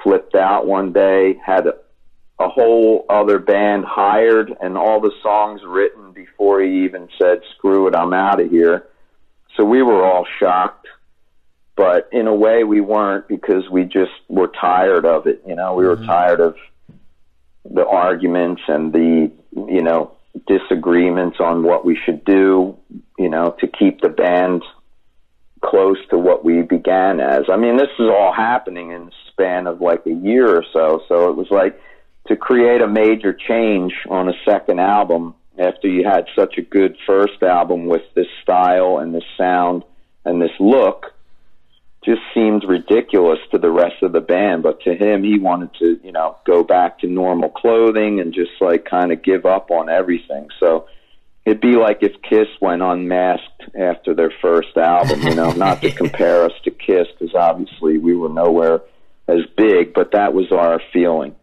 [0.01, 1.67] flipped out one day, had
[2.39, 7.87] a, whole other band hired and all the songs written before he even said, screw
[7.87, 8.87] it, I'm out of here.
[9.57, 10.87] So we were all shocked,
[11.75, 15.43] but in a way we weren't because we just were tired of it.
[15.47, 16.05] You know, we were mm-hmm.
[16.05, 16.55] tired of
[17.65, 20.15] the arguments and the, you know,
[20.47, 22.77] disagreements on what we should do,
[23.17, 24.63] you know, to keep the band
[25.63, 27.43] close to what we began as.
[27.51, 31.01] I mean, this is all happening in the span of like a year or so.
[31.07, 31.79] So it was like
[32.27, 36.95] to create a major change on a second album after you had such a good
[37.05, 39.83] first album with this style and this sound
[40.25, 41.13] and this look
[42.03, 44.63] just seemed ridiculous to the rest of the band.
[44.63, 48.51] But to him, he wanted to, you know, go back to normal clothing and just
[48.59, 50.47] like kind of give up on everything.
[50.59, 50.87] So
[51.45, 55.91] it'd be like if Kiss went unmasked after their first album, you know, not to
[55.91, 58.81] compare us to Kiss because obviously we were nowhere
[59.27, 61.35] as big, but that was our feeling.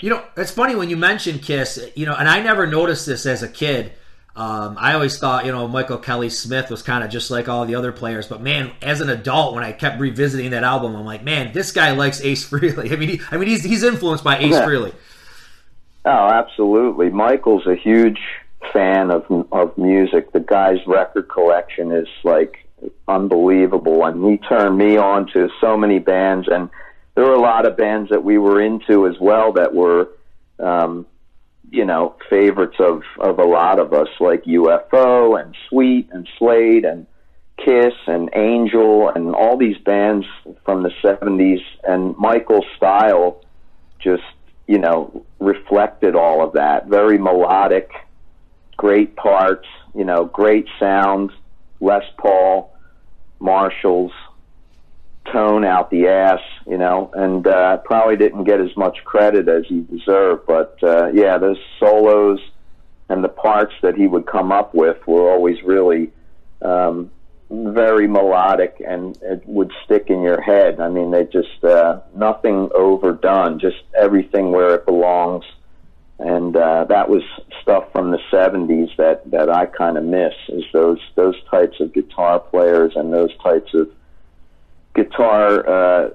[0.00, 3.26] You know, it's funny when you mention Kiss, you know, and I never noticed this
[3.26, 3.92] as a kid.
[4.36, 7.66] Um, I always thought, you know, Michael Kelly Smith was kind of just like all
[7.66, 8.28] the other players.
[8.28, 11.72] But man, as an adult, when I kept revisiting that album, I'm like, man, this
[11.72, 12.92] guy likes Ace Frehley.
[12.92, 14.64] I mean, he, I mean, he's he's influenced by Ace yeah.
[14.64, 14.94] Frehley.
[16.04, 17.10] Oh, absolutely.
[17.10, 18.20] Michael's a huge
[18.72, 20.30] fan of of music.
[20.30, 22.64] The guy's record collection is like
[23.08, 26.46] unbelievable, and he turned me on to so many bands.
[26.46, 26.70] And
[27.18, 30.08] there were a lot of bands that we were into as well that were,
[30.60, 31.04] um,
[31.68, 36.84] you know, favorites of of a lot of us, like UFO and Sweet and Slade
[36.84, 37.08] and
[37.56, 40.26] Kiss and Angel and all these bands
[40.64, 41.60] from the '70s.
[41.82, 43.44] And Michael's style
[43.98, 44.22] just
[44.68, 46.86] you know reflected all of that.
[46.86, 47.90] Very melodic
[48.76, 51.32] great parts, you know, great sound,
[51.80, 52.72] Les Paul,
[53.40, 54.12] Marshalls,
[55.32, 59.64] tone out the ass, you know, and uh, probably didn't get as much credit as
[59.68, 60.46] he deserved.
[60.46, 62.40] But uh, yeah, those solos
[63.08, 66.10] and the parts that he would come up with were always really
[66.62, 67.10] um,
[67.50, 70.80] very melodic and it would stick in your head.
[70.80, 75.44] I mean, they just uh, nothing overdone, just everything where it belongs
[76.18, 77.22] and uh, that was
[77.62, 81.92] stuff from the 70s that that I kind of miss is those those types of
[81.92, 83.90] guitar players and those types of
[85.02, 86.10] guitar uh,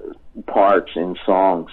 [0.46, 1.70] parts in songs.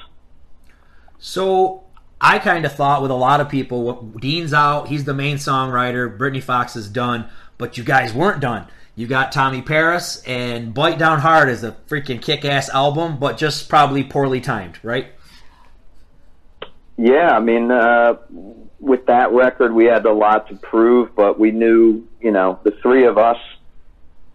[1.20, 1.84] So
[2.20, 6.18] I kind of thought with a lot of people, Dean's out, he's the main songwriter,
[6.18, 8.68] Britny Fox is done, but you guys weren't done.
[8.96, 13.38] You got Tommy Paris and Bite Down Hard is a freaking kick ass album, but
[13.38, 15.08] just probably poorly timed, right?
[16.98, 18.18] Yeah, I mean, uh,
[18.80, 22.72] with that record, we had a lot to prove, but we knew, you know, the
[22.84, 23.38] three of us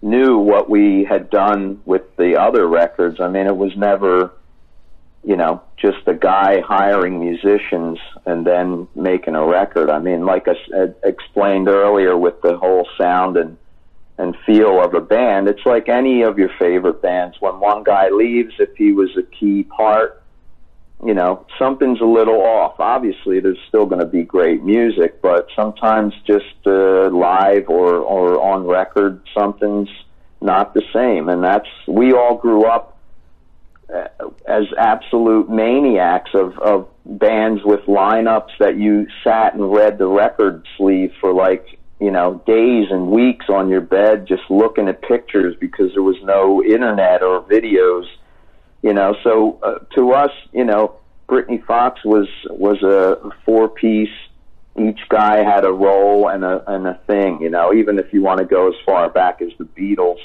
[0.03, 3.21] knew what we had done with the other records.
[3.21, 4.33] I mean, it was never,
[5.25, 9.91] you know, just a guy hiring musicians and then making a record.
[9.91, 10.55] I mean, like I
[11.05, 13.57] explained earlier with the whole sound and
[14.19, 17.37] and feel of a band, it's like any of your favorite bands.
[17.41, 20.23] When one guy leaves, if he was a key part,
[21.05, 22.81] you know, something's a little off.
[22.81, 28.41] Obviously, there's still going to be great music, but sometimes just uh, live or, or
[28.41, 29.91] on record, something's
[30.41, 31.29] not the same.
[31.29, 32.99] And that's, we all grew up
[33.95, 34.09] uh,
[34.49, 40.67] as absolute maniacs of, of bands with lineups that you sat and read the record
[40.79, 45.55] sleeve for like, you know, days and weeks on your bed just looking at pictures
[45.61, 48.07] because there was no internet or videos
[48.87, 50.95] you know, so uh, to us, you know,
[51.27, 54.17] Britny Fox was was a four piece.
[54.79, 57.41] Each guy had a role and a and a thing.
[57.41, 60.21] You know, even if you want to go as far back as the Beatles,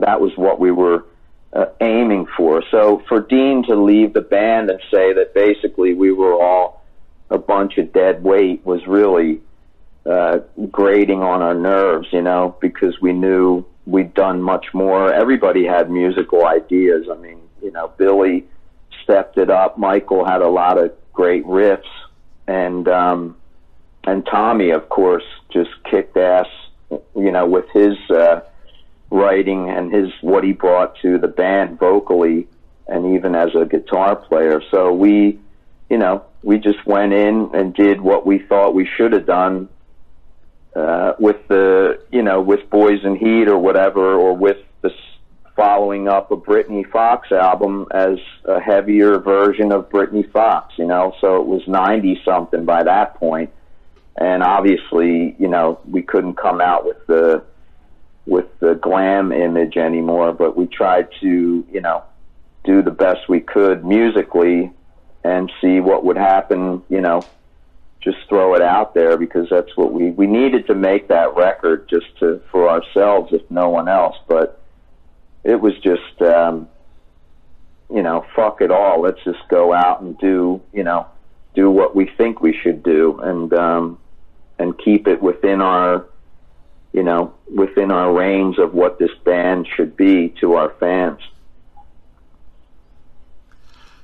[0.00, 1.06] that was what we were
[1.52, 2.64] uh, aiming for.
[2.72, 6.82] So for Dean to leave the band and say that basically we were all
[7.30, 9.40] a bunch of dead weight was really
[10.06, 10.38] uh,
[10.72, 15.12] grating on our nerves, you know, because we knew we'd done much more.
[15.12, 17.06] Everybody had musical ideas.
[17.10, 18.44] I mean, you know, Billy
[19.02, 19.78] stepped it up.
[19.78, 21.82] Michael had a lot of great riffs,
[22.46, 23.36] and um,
[24.04, 26.46] and Tommy, of course, just kicked ass.
[27.16, 28.42] You know, with his uh,
[29.10, 32.46] writing and his what he brought to the band vocally,
[32.86, 34.60] and even as a guitar player.
[34.70, 35.40] So we,
[35.88, 39.70] you know, we just went in and did what we thought we should have done
[40.76, 44.90] uh, with the, you know, with Boys in Heat or whatever, or with the
[45.56, 51.14] following up a Britny Fox album as a heavier version of Britny Fox, you know.
[51.20, 53.50] So it was 90 something by that point.
[54.16, 57.44] And obviously, you know, we couldn't come out with the
[58.26, 62.02] with the glam image anymore, but we tried to, you know,
[62.64, 64.72] do the best we could musically
[65.22, 67.22] and see what would happen, you know,
[68.00, 71.88] just throw it out there because that's what we we needed to make that record
[71.88, 74.60] just to for ourselves if no one else, but
[75.44, 76.68] it was just um
[77.90, 79.02] you know, fuck it all.
[79.02, 81.06] Let's just go out and do, you know,
[81.54, 83.98] do what we think we should do and um
[84.58, 86.06] and keep it within our
[86.92, 91.18] you know, within our range of what this band should be to our fans.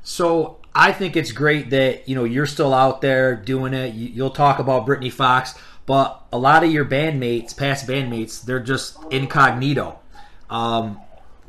[0.03, 3.95] So I think it's great that you know you're still out there doing it.
[3.95, 5.55] You'll talk about Britny Fox,
[5.87, 9.99] but a lot of your bandmates, past bandmates, they're just incognito.
[10.49, 11.01] Um,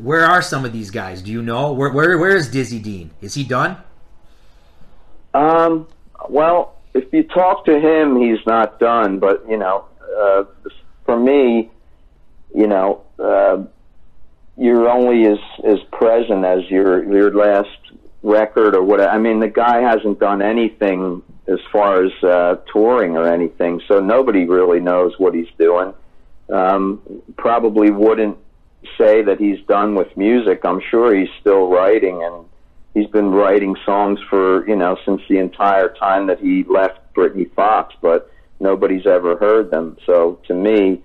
[0.01, 1.21] where are some of these guys?
[1.21, 1.91] Do you know where?
[1.91, 3.11] Where, where is Dizzy Dean?
[3.21, 3.77] Is he done?
[5.33, 5.87] Um.
[6.29, 9.19] Well, if you talk to him, he's not done.
[9.19, 9.85] But you know,
[10.17, 10.43] uh,
[11.05, 11.71] for me,
[12.53, 13.63] you know, uh,
[14.57, 17.69] you're only as as present as your your last
[18.23, 19.01] record or what.
[19.01, 23.99] I mean, the guy hasn't done anything as far as uh, touring or anything, so
[23.99, 25.93] nobody really knows what he's doing.
[26.49, 27.01] Um,
[27.37, 28.37] probably wouldn't
[28.97, 30.61] say that he's done with music.
[30.63, 32.45] I'm sure he's still writing, and
[32.93, 37.45] he's been writing songs for you know since the entire time that he left Britny
[37.45, 39.97] Fox, but nobody's ever heard them.
[40.05, 41.01] So to me,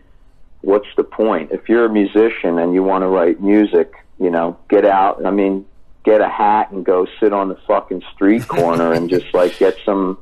[0.60, 1.52] what's the point?
[1.52, 5.24] If you're a musician and you want to write music, you know, get out.
[5.24, 5.64] I mean,
[6.04, 9.76] get a hat and go sit on the fucking street corner and just like get
[9.84, 10.18] some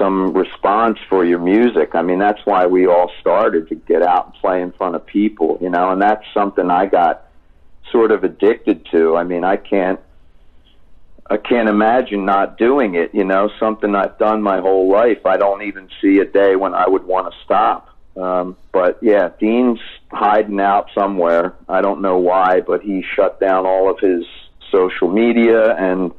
[0.00, 1.90] some response for your music.
[1.94, 5.04] I mean, that's why we all started to get out and play in front of
[5.04, 7.26] people, you know, and that's something I got
[7.92, 9.16] sort of addicted to.
[9.16, 10.00] I mean, I can't
[11.28, 15.24] I can't imagine not doing it, you know, something I've done my whole life.
[15.24, 17.88] I don't even see a day when I would want to stop.
[18.16, 19.78] Um, but yeah, Dean's
[20.10, 21.54] hiding out somewhere.
[21.68, 24.24] I don't know why, but he shut down all of his
[24.72, 26.10] social media and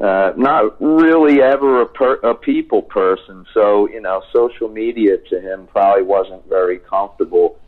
[0.00, 3.44] uh, not really ever a, per, a people person.
[3.52, 7.58] So you know, social media to him probably wasn't very comfortable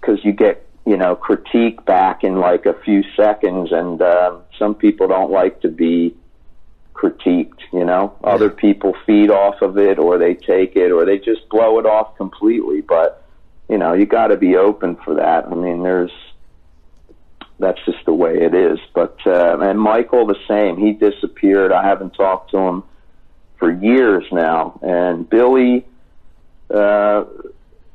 [0.00, 4.74] because you get you know critique back in like a few seconds, and uh, some
[4.74, 6.16] people don't like to be
[6.94, 7.60] critiqued.
[7.72, 8.30] You know, yeah.
[8.30, 11.84] other people feed off of it, or they take it, or they just blow it
[11.84, 12.80] off completely.
[12.80, 13.22] But
[13.68, 15.46] you know, you got to be open for that.
[15.46, 16.12] I mean, there's
[17.58, 18.78] that's just the way it is.
[18.94, 20.76] But uh, and Michael the same.
[20.76, 21.72] He disappeared.
[21.72, 22.82] I haven't talked to him
[23.58, 24.78] for years now.
[24.82, 25.86] And Billy,
[26.70, 27.24] uh,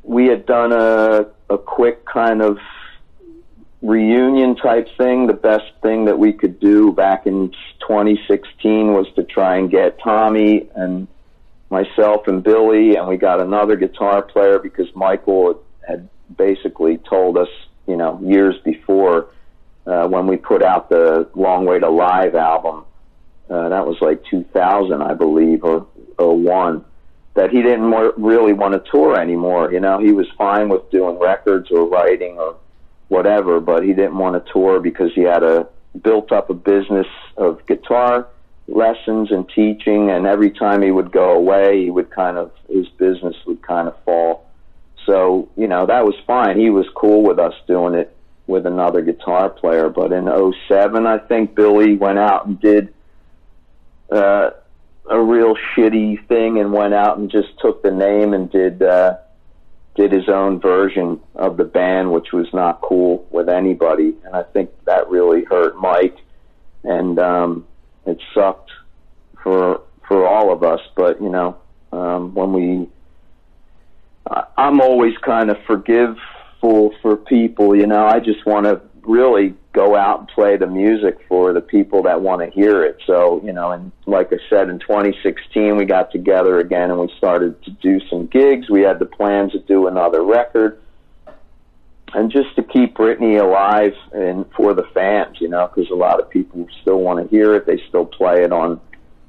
[0.03, 2.57] we had done a a quick kind of
[3.81, 5.27] reunion type thing.
[5.27, 7.51] The best thing that we could do back in
[7.81, 11.07] 2016 was to try and get Tommy and
[11.69, 17.47] myself and Billy, and we got another guitar player because Michael had basically told us,
[17.87, 19.29] you know, years before
[19.91, 22.85] uh, when we put out the Long Way to Live album.
[23.49, 25.85] Uh, that was like 2000, I believe, or,
[26.17, 26.85] or one.
[27.33, 29.71] That he didn't more, really want to tour anymore.
[29.71, 32.57] You know, he was fine with doing records or writing or
[33.09, 35.67] whatever, but he didn't want to tour because he had a
[36.01, 38.27] built up a business of guitar
[38.67, 42.87] lessons and teaching, and every time he would go away, he would kind of his
[42.97, 44.49] business would kind of fall.
[45.05, 46.57] So you know that was fine.
[46.59, 48.15] He was cool with us doing it
[48.51, 49.89] with another guitar player.
[49.89, 50.25] But in
[50.67, 52.93] '07, I think Billy went out and did
[54.11, 54.51] uh,
[55.09, 59.17] a real shitty thing and went out and just took the name and did uh,
[59.95, 64.13] did his own version of the band, which was not cool with anybody.
[64.25, 66.17] And I think that really hurt Mike,
[66.83, 67.67] and um,
[68.05, 68.71] it sucked
[69.41, 70.81] for for all of us.
[70.95, 71.57] But you know,
[71.91, 72.87] um, when we
[74.57, 76.17] I'm always kind of forgive
[76.61, 77.75] for for people.
[77.75, 81.61] You know, I just want to really go out and play the music for the
[81.61, 82.97] people that want to hear it.
[83.07, 87.11] So, you know, and like I said, in 2016, we got together again and we
[87.17, 88.69] started to do some gigs.
[88.69, 90.81] We had the plans to do another record.
[92.13, 96.19] And just to keep Britny alive and for the fans, you know, because a lot
[96.19, 97.65] of people still want to hear it.
[97.65, 98.81] They still play it on,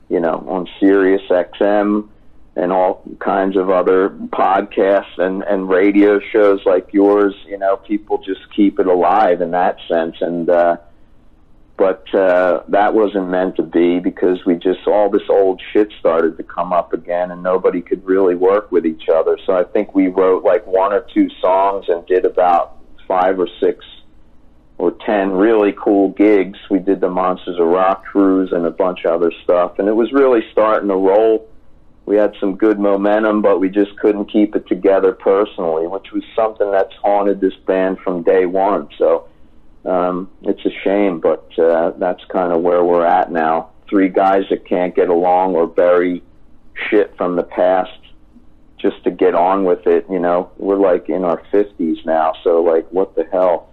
[0.09, 2.09] you know, on Sirius XM
[2.55, 8.19] and all kinds of other podcasts and, and radio shows like yours, you know, people
[8.19, 10.17] just keep it alive in that sense.
[10.21, 10.77] And, uh,
[11.79, 16.37] but, uh, that wasn't meant to be because we just, all this old shit started
[16.37, 19.39] to come up again and nobody could really work with each other.
[19.47, 22.77] So I think we wrote like one or two songs and did about
[23.09, 23.83] five or six
[24.77, 26.59] or ten really cool gigs.
[26.71, 29.79] We did the Monsters of Rock cruise and a bunch of other stuff.
[29.79, 31.49] And it was really starting to roll
[32.05, 36.25] we had some good momentum, but we just couldn't keep it together personally, which was
[36.35, 38.89] something that's haunted this band from day one.
[38.99, 39.29] So
[39.85, 43.71] um, it's a shame, but uh, that's kind of where we're at now.
[43.89, 46.23] Three guys that can't get along or bury
[46.91, 47.91] shit from the past
[48.79, 50.07] just to get on with it.
[50.11, 53.69] You know, we're like in our fifties now, so like, what the hell?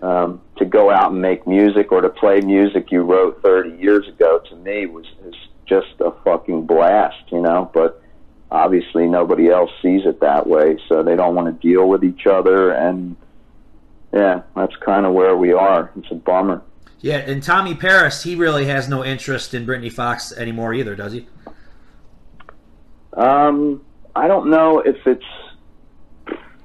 [0.00, 4.08] Um, to go out and make music or to play music you wrote 30 years
[4.08, 5.34] ago to me was is
[5.72, 8.02] just a fucking blast, you know, but
[8.50, 12.26] obviously nobody else sees it that way, so they don't want to deal with each
[12.26, 13.16] other and
[14.12, 15.90] yeah, that's kind of where we are.
[15.96, 16.62] It's a bummer.
[17.00, 21.14] Yeah, and Tommy Paris, he really has no interest in Britny Fox anymore either, does
[21.14, 21.26] he?
[23.14, 23.82] Um,
[24.14, 25.24] I don't know if it's.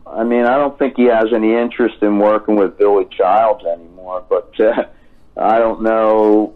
[0.05, 4.25] I mean, I don't think he has any interest in working with Billy Childs anymore,
[4.29, 4.85] but uh,
[5.37, 6.53] I don't know.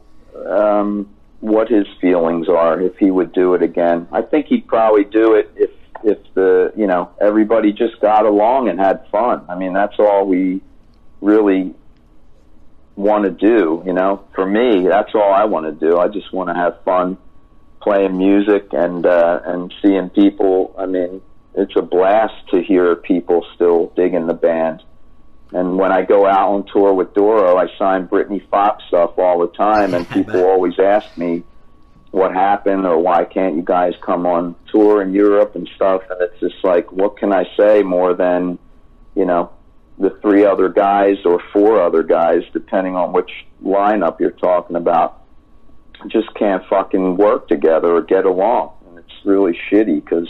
[0.47, 1.09] Um,
[1.41, 4.07] what his feelings are if he would do it again.
[4.11, 5.71] I think he'd probably do it if
[6.03, 9.45] if the you know everybody just got along and had fun.
[9.49, 10.61] I mean, that's all we
[11.19, 11.73] really
[12.95, 13.83] want to do.
[13.85, 15.97] You know, for me, that's all I want to do.
[15.97, 17.17] I just want to have fun
[17.81, 20.75] playing music and uh, and seeing people.
[20.77, 21.21] I mean,
[21.55, 24.83] it's a blast to hear people still digging the band.
[25.53, 29.39] And when I go out on tour with Doro, I sign Britny Fox stuff all
[29.39, 31.43] the time, and people always ask me
[32.11, 36.01] what happened or why can't you guys come on tour in Europe and stuff.
[36.09, 38.59] And it's just like, what can I say more than,
[39.15, 39.51] you know,
[39.97, 43.29] the three other guys or four other guys, depending on which
[43.63, 45.21] lineup you're talking about,
[46.07, 48.73] just can't fucking work together or get along.
[48.89, 50.27] And it's really shitty because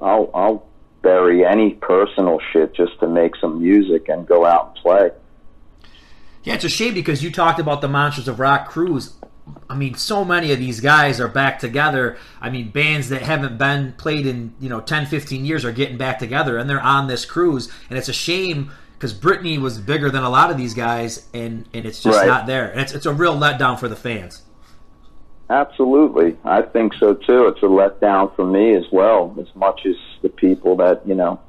[0.00, 0.69] I'll, I'll
[1.02, 5.10] bury any personal shit just to make some music and go out and play.
[6.42, 9.14] Yeah, it's a shame because you talked about the Monsters of Rock cruise.
[9.68, 12.16] I mean, so many of these guys are back together.
[12.40, 15.98] I mean, bands that haven't been played in, you know, 10, 15 years are getting
[15.98, 17.70] back together and they're on this cruise.
[17.88, 21.68] And it's a shame because Britny was bigger than a lot of these guys and,
[21.74, 22.26] and it's just right.
[22.26, 22.70] not there.
[22.70, 24.42] And it's, it's a real letdown for the fans.
[25.50, 26.36] Absolutely.
[26.44, 27.48] I think so too.
[27.48, 31.40] It's a letdown for me as well, as much as the people that, you know,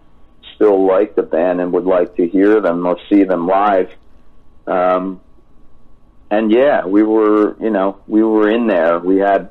[0.56, 3.92] still like the band and would like to hear them or see them live.
[4.66, 5.22] Um,
[6.32, 8.98] and yeah, we were, you know, we were in there.
[8.98, 9.50] We had,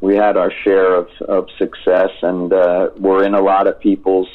[0.00, 4.28] we had our share of, of success and, uh, we're in a lot of people's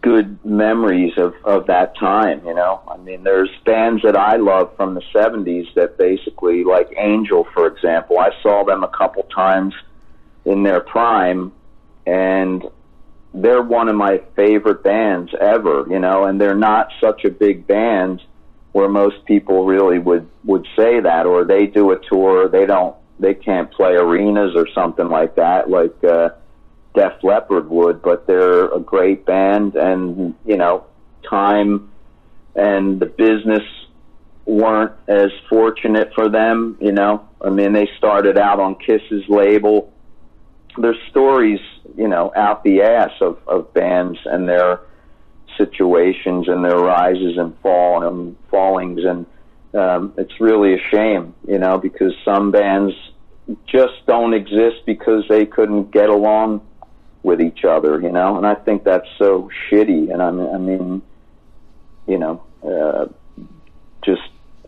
[0.00, 2.80] good memories of, of that time, you know.
[2.88, 7.66] I mean, there's bands that I love from the 70s that basically, like Angel, for
[7.66, 9.74] example, I saw them a couple times
[10.44, 11.52] in their prime,
[12.06, 12.64] and
[13.34, 17.66] they're one of my favorite bands ever, you know, and they're not such a big
[17.66, 18.22] band
[18.72, 22.96] where most people really would, would say that, or they do a tour, they don't,
[23.18, 26.30] they can't play arenas or something like that, like, uh,
[26.94, 30.84] Def Leppard would, but they're a great band, and you know,
[31.28, 31.90] time
[32.54, 33.62] and the business
[34.44, 36.76] weren't as fortunate for them.
[36.80, 39.92] You know, I mean, they started out on Kiss's label.
[40.76, 41.60] There's stories,
[41.96, 44.80] you know, out the ass of, of bands and their
[45.58, 49.26] situations and their rises and fall and fallings, and
[49.74, 52.94] um, it's really a shame, you know, because some bands
[53.66, 56.60] just don't exist because they couldn't get along
[57.22, 60.12] with each other, you know, and I think that's so shitty.
[60.12, 61.02] And I mean, I mean,
[62.06, 63.06] you know, uh,
[64.04, 64.22] just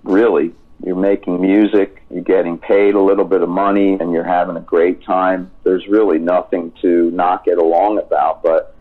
[0.04, 0.52] really,
[0.84, 4.60] you're making music, you're getting paid a little bit of money, and you're having a
[4.60, 5.50] great time.
[5.64, 8.76] There's really nothing to not get along about, but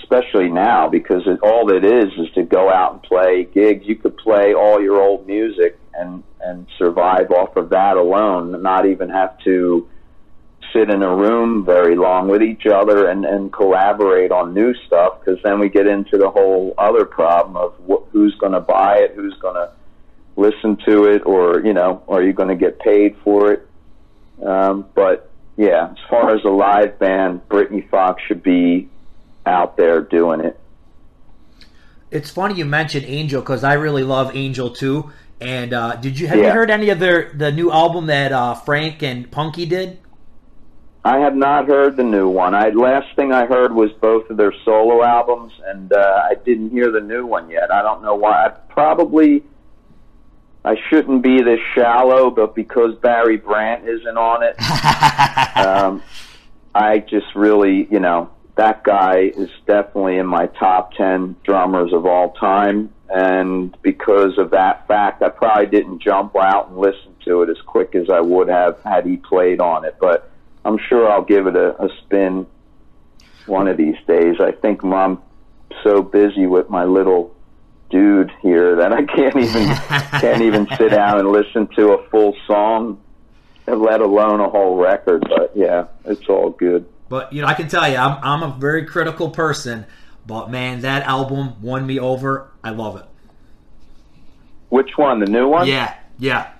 [0.00, 3.86] especially now because it, all it is is to go out and play gigs.
[3.86, 8.86] You could play all your old music and and survive off of that alone, not
[8.86, 9.88] even have to
[10.78, 15.18] sit in a room very long with each other and, and collaborate on new stuff
[15.18, 18.98] because then we get into the whole other problem of wh- who's going to buy
[18.98, 19.72] it, who's going to
[20.36, 23.68] listen to it, or you know, are you going to get paid for it?
[24.44, 28.88] Um, but yeah, as far as a live band, Britny Fox should be
[29.44, 30.58] out there doing it.
[32.10, 35.10] It's funny you mentioned Angel because I really love Angel too.
[35.40, 38.54] And uh, did you have you heard any of their the new album that uh,
[38.54, 39.98] Frank and Punky did?
[41.08, 42.54] I have not heard the new one.
[42.54, 46.68] I last thing I heard was both of their solo albums, and uh, I didn't
[46.68, 47.72] hear the new one yet.
[47.72, 48.44] I don't know why.
[48.44, 49.42] I probably
[50.66, 54.56] I shouldn't be this shallow, but because Barry Brandt isn't on it,
[55.66, 56.02] um,
[56.74, 62.04] I just really, you know, that guy is definitely in my top 10 drummers of
[62.04, 62.92] all time.
[63.08, 67.62] And because of that fact, I probably didn't jump out and listen to it as
[67.62, 69.96] quick as I would have had he played on it.
[69.98, 70.30] But
[70.68, 72.46] I'm sure I'll give it a, a spin
[73.46, 74.36] one of these days.
[74.38, 75.22] I think I'm
[75.82, 77.34] so busy with my little
[77.88, 79.68] dude here that I can't even
[80.20, 83.00] can't even sit down and listen to a full song,
[83.66, 85.26] let alone a whole record.
[85.26, 86.86] But yeah, it's all good.
[87.08, 89.86] But you know, I can tell you, I'm I'm a very critical person.
[90.26, 92.50] But man, that album won me over.
[92.62, 93.06] I love it.
[94.68, 95.20] Which one?
[95.20, 95.66] The new one?
[95.66, 96.52] Yeah, yeah.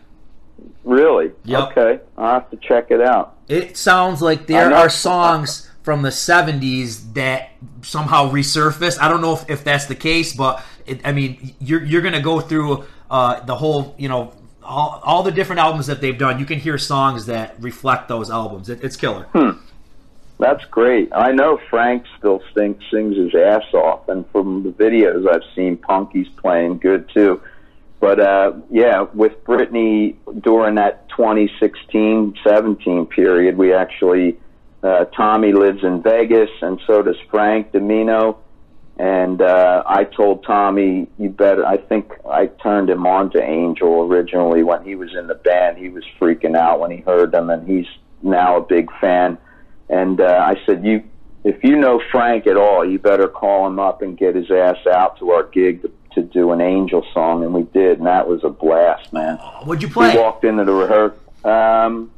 [0.82, 1.32] Really?
[1.44, 1.76] Yep.
[1.76, 3.37] Okay, I'll have to check it out.
[3.48, 7.50] It sounds like there are songs from the 70s that
[7.82, 9.00] somehow resurface.
[9.00, 12.20] I don't know if, if that's the case, but it, I mean, you're you're gonna
[12.20, 16.38] go through uh, the whole, you know, all, all the different albums that they've done.
[16.38, 18.68] You can hear songs that reflect those albums.
[18.68, 19.26] It, it's killer.
[20.38, 21.08] That's great.
[21.12, 25.76] I know Frank still sing, sings his ass off, and from the videos I've seen,
[25.76, 27.40] Punky's playing good too.
[28.00, 34.38] But uh, yeah, with Britny during that 2016-17 period, we actually
[34.82, 38.36] uh, Tommy lives in Vegas, and so does Frank DiMino.
[38.98, 41.64] And uh, I told Tommy, you better.
[41.64, 45.78] I think I turned him on to Angel originally when he was in the band.
[45.78, 47.86] He was freaking out when he heard them, and he's
[48.22, 49.38] now a big fan.
[49.88, 51.04] And uh, I said, you,
[51.44, 54.78] if you know Frank at all, you better call him up and get his ass
[54.92, 55.88] out to our gig
[56.20, 57.44] to do an Angel song.
[57.44, 59.36] And we did, and that was a blast, man.
[59.64, 60.14] What'd you play?
[60.14, 61.18] We walked into the rehearsal.
[61.44, 62.10] Um,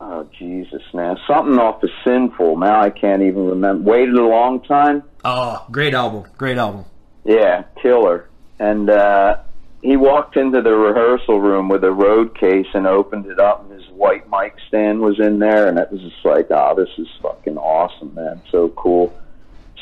[0.00, 1.16] oh Jesus, man!
[1.26, 2.58] Something off of Sinful.
[2.58, 3.90] Now I can't even remember.
[3.90, 5.02] Waited a long time.
[5.24, 6.30] Oh, great album.
[6.36, 6.84] Great album.
[7.24, 8.28] Yeah, killer.
[8.58, 9.38] And uh,
[9.82, 13.72] he walked into the rehearsal room with a road case and opened it up, and
[13.72, 17.08] his white mic stand was in there, and it was just like, oh, this is
[17.22, 18.42] fucking awesome, man!
[18.50, 19.14] So cool.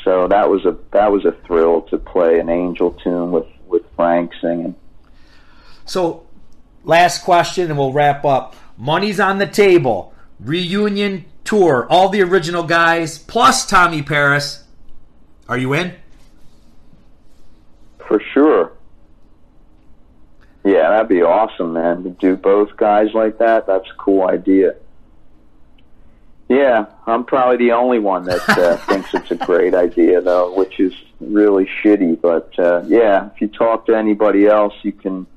[0.03, 3.83] So that was a that was a thrill to play an Angel tune with with
[3.95, 4.75] Frank singing.
[5.85, 6.27] So,
[6.83, 8.55] last question, and we'll wrap up.
[8.77, 10.13] Money's on the table.
[10.39, 11.87] Reunion tour.
[11.89, 14.63] All the original guys plus Tommy Paris.
[15.47, 15.95] Are you in?
[18.07, 18.71] For sure.
[20.63, 22.03] Yeah, that'd be awesome, man.
[22.03, 24.75] To do both guys like that, that's a cool idea.
[26.49, 30.79] Yeah, I'm probably the only one that uh, thinks it's a great idea, though, which
[30.79, 32.19] is really shitty.
[32.19, 35.27] But uh, yeah, if you talk to anybody else, you can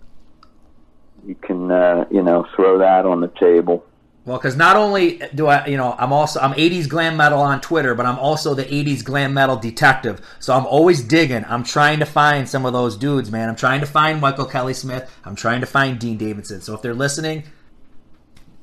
[1.27, 3.85] you can uh, you know throw that on the table.
[4.25, 7.61] Well, because not only do I, you know, I'm also I'm 80s glam metal on
[7.61, 10.21] Twitter, but I'm also the 80s glam metal detective.
[10.39, 11.45] So I'm always digging.
[11.47, 13.49] I'm trying to find some of those dudes, man.
[13.49, 15.13] I'm trying to find Michael Kelly Smith.
[15.25, 16.61] I'm trying to find Dean Davidson.
[16.61, 17.43] So if they're listening,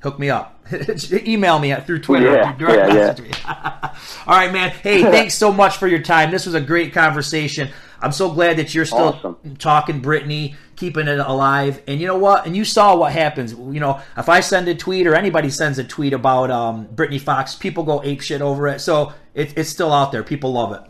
[0.01, 0.63] hook me up.
[1.11, 2.31] Email me at, through Twitter.
[2.31, 3.31] Yeah, direct yeah, message me.
[4.27, 4.69] All right, man.
[4.69, 6.31] Hey, thanks so much for your time.
[6.31, 7.69] This was a great conversation.
[8.01, 9.55] I'm so glad that you're still Awesome.
[9.57, 11.81] talking Britny, keeping it alive.
[11.87, 12.45] And you know what?
[12.45, 13.51] And you saw what happens.
[13.51, 17.19] You know, if I send a tweet or anybody sends a tweet about um, Britny
[17.19, 18.79] Fox, people go ape shit over it.
[18.79, 20.23] So it, it's still out there.
[20.23, 20.81] People love it.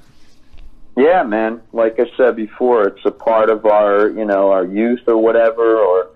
[0.97, 1.62] Yeah, man.
[1.74, 5.80] Like I said before, it's a part of our, you know, our youth or whatever.
[5.80, 6.10] Or,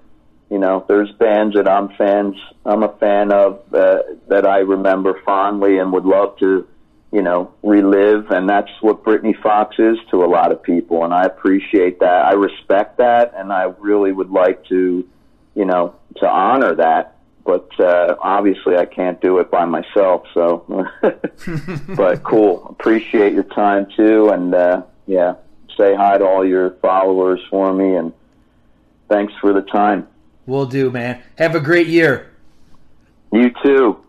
[0.53, 5.19] you know, there's bands that I'm fans, I'm a fan of uh, that I remember
[5.25, 6.67] fondly and would love to,
[7.11, 8.29] you know, relive.
[8.29, 12.27] And that's what Britny Fox is to a lot of people, and I appreciate that.
[12.27, 15.09] I respect that, and I really would like to,
[15.55, 17.17] you know, to honor that.
[17.43, 20.27] But uh, obviously, I can't do it by myself.
[20.35, 20.87] So,
[21.95, 22.67] but cool.
[22.69, 25.33] Appreciate your time too, and uh, yeah,
[25.75, 28.13] say hi to all your followers for me, and
[29.09, 30.09] thanks for the time.
[30.45, 31.21] Will do, man.
[31.37, 32.31] Have a great year.
[33.31, 34.03] You too.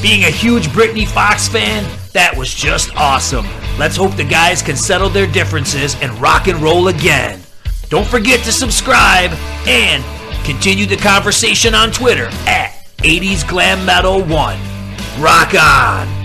[0.00, 3.46] Being a huge Britny Fox fan, that was just awesome.
[3.78, 7.40] Let's hope the guys can settle their differences and rock and roll again.
[7.88, 9.32] Don't forget to subscribe
[9.66, 10.04] and
[10.44, 14.58] continue the conversation on Twitter at 80s Glam Metal 1.
[15.20, 16.19] Rock on!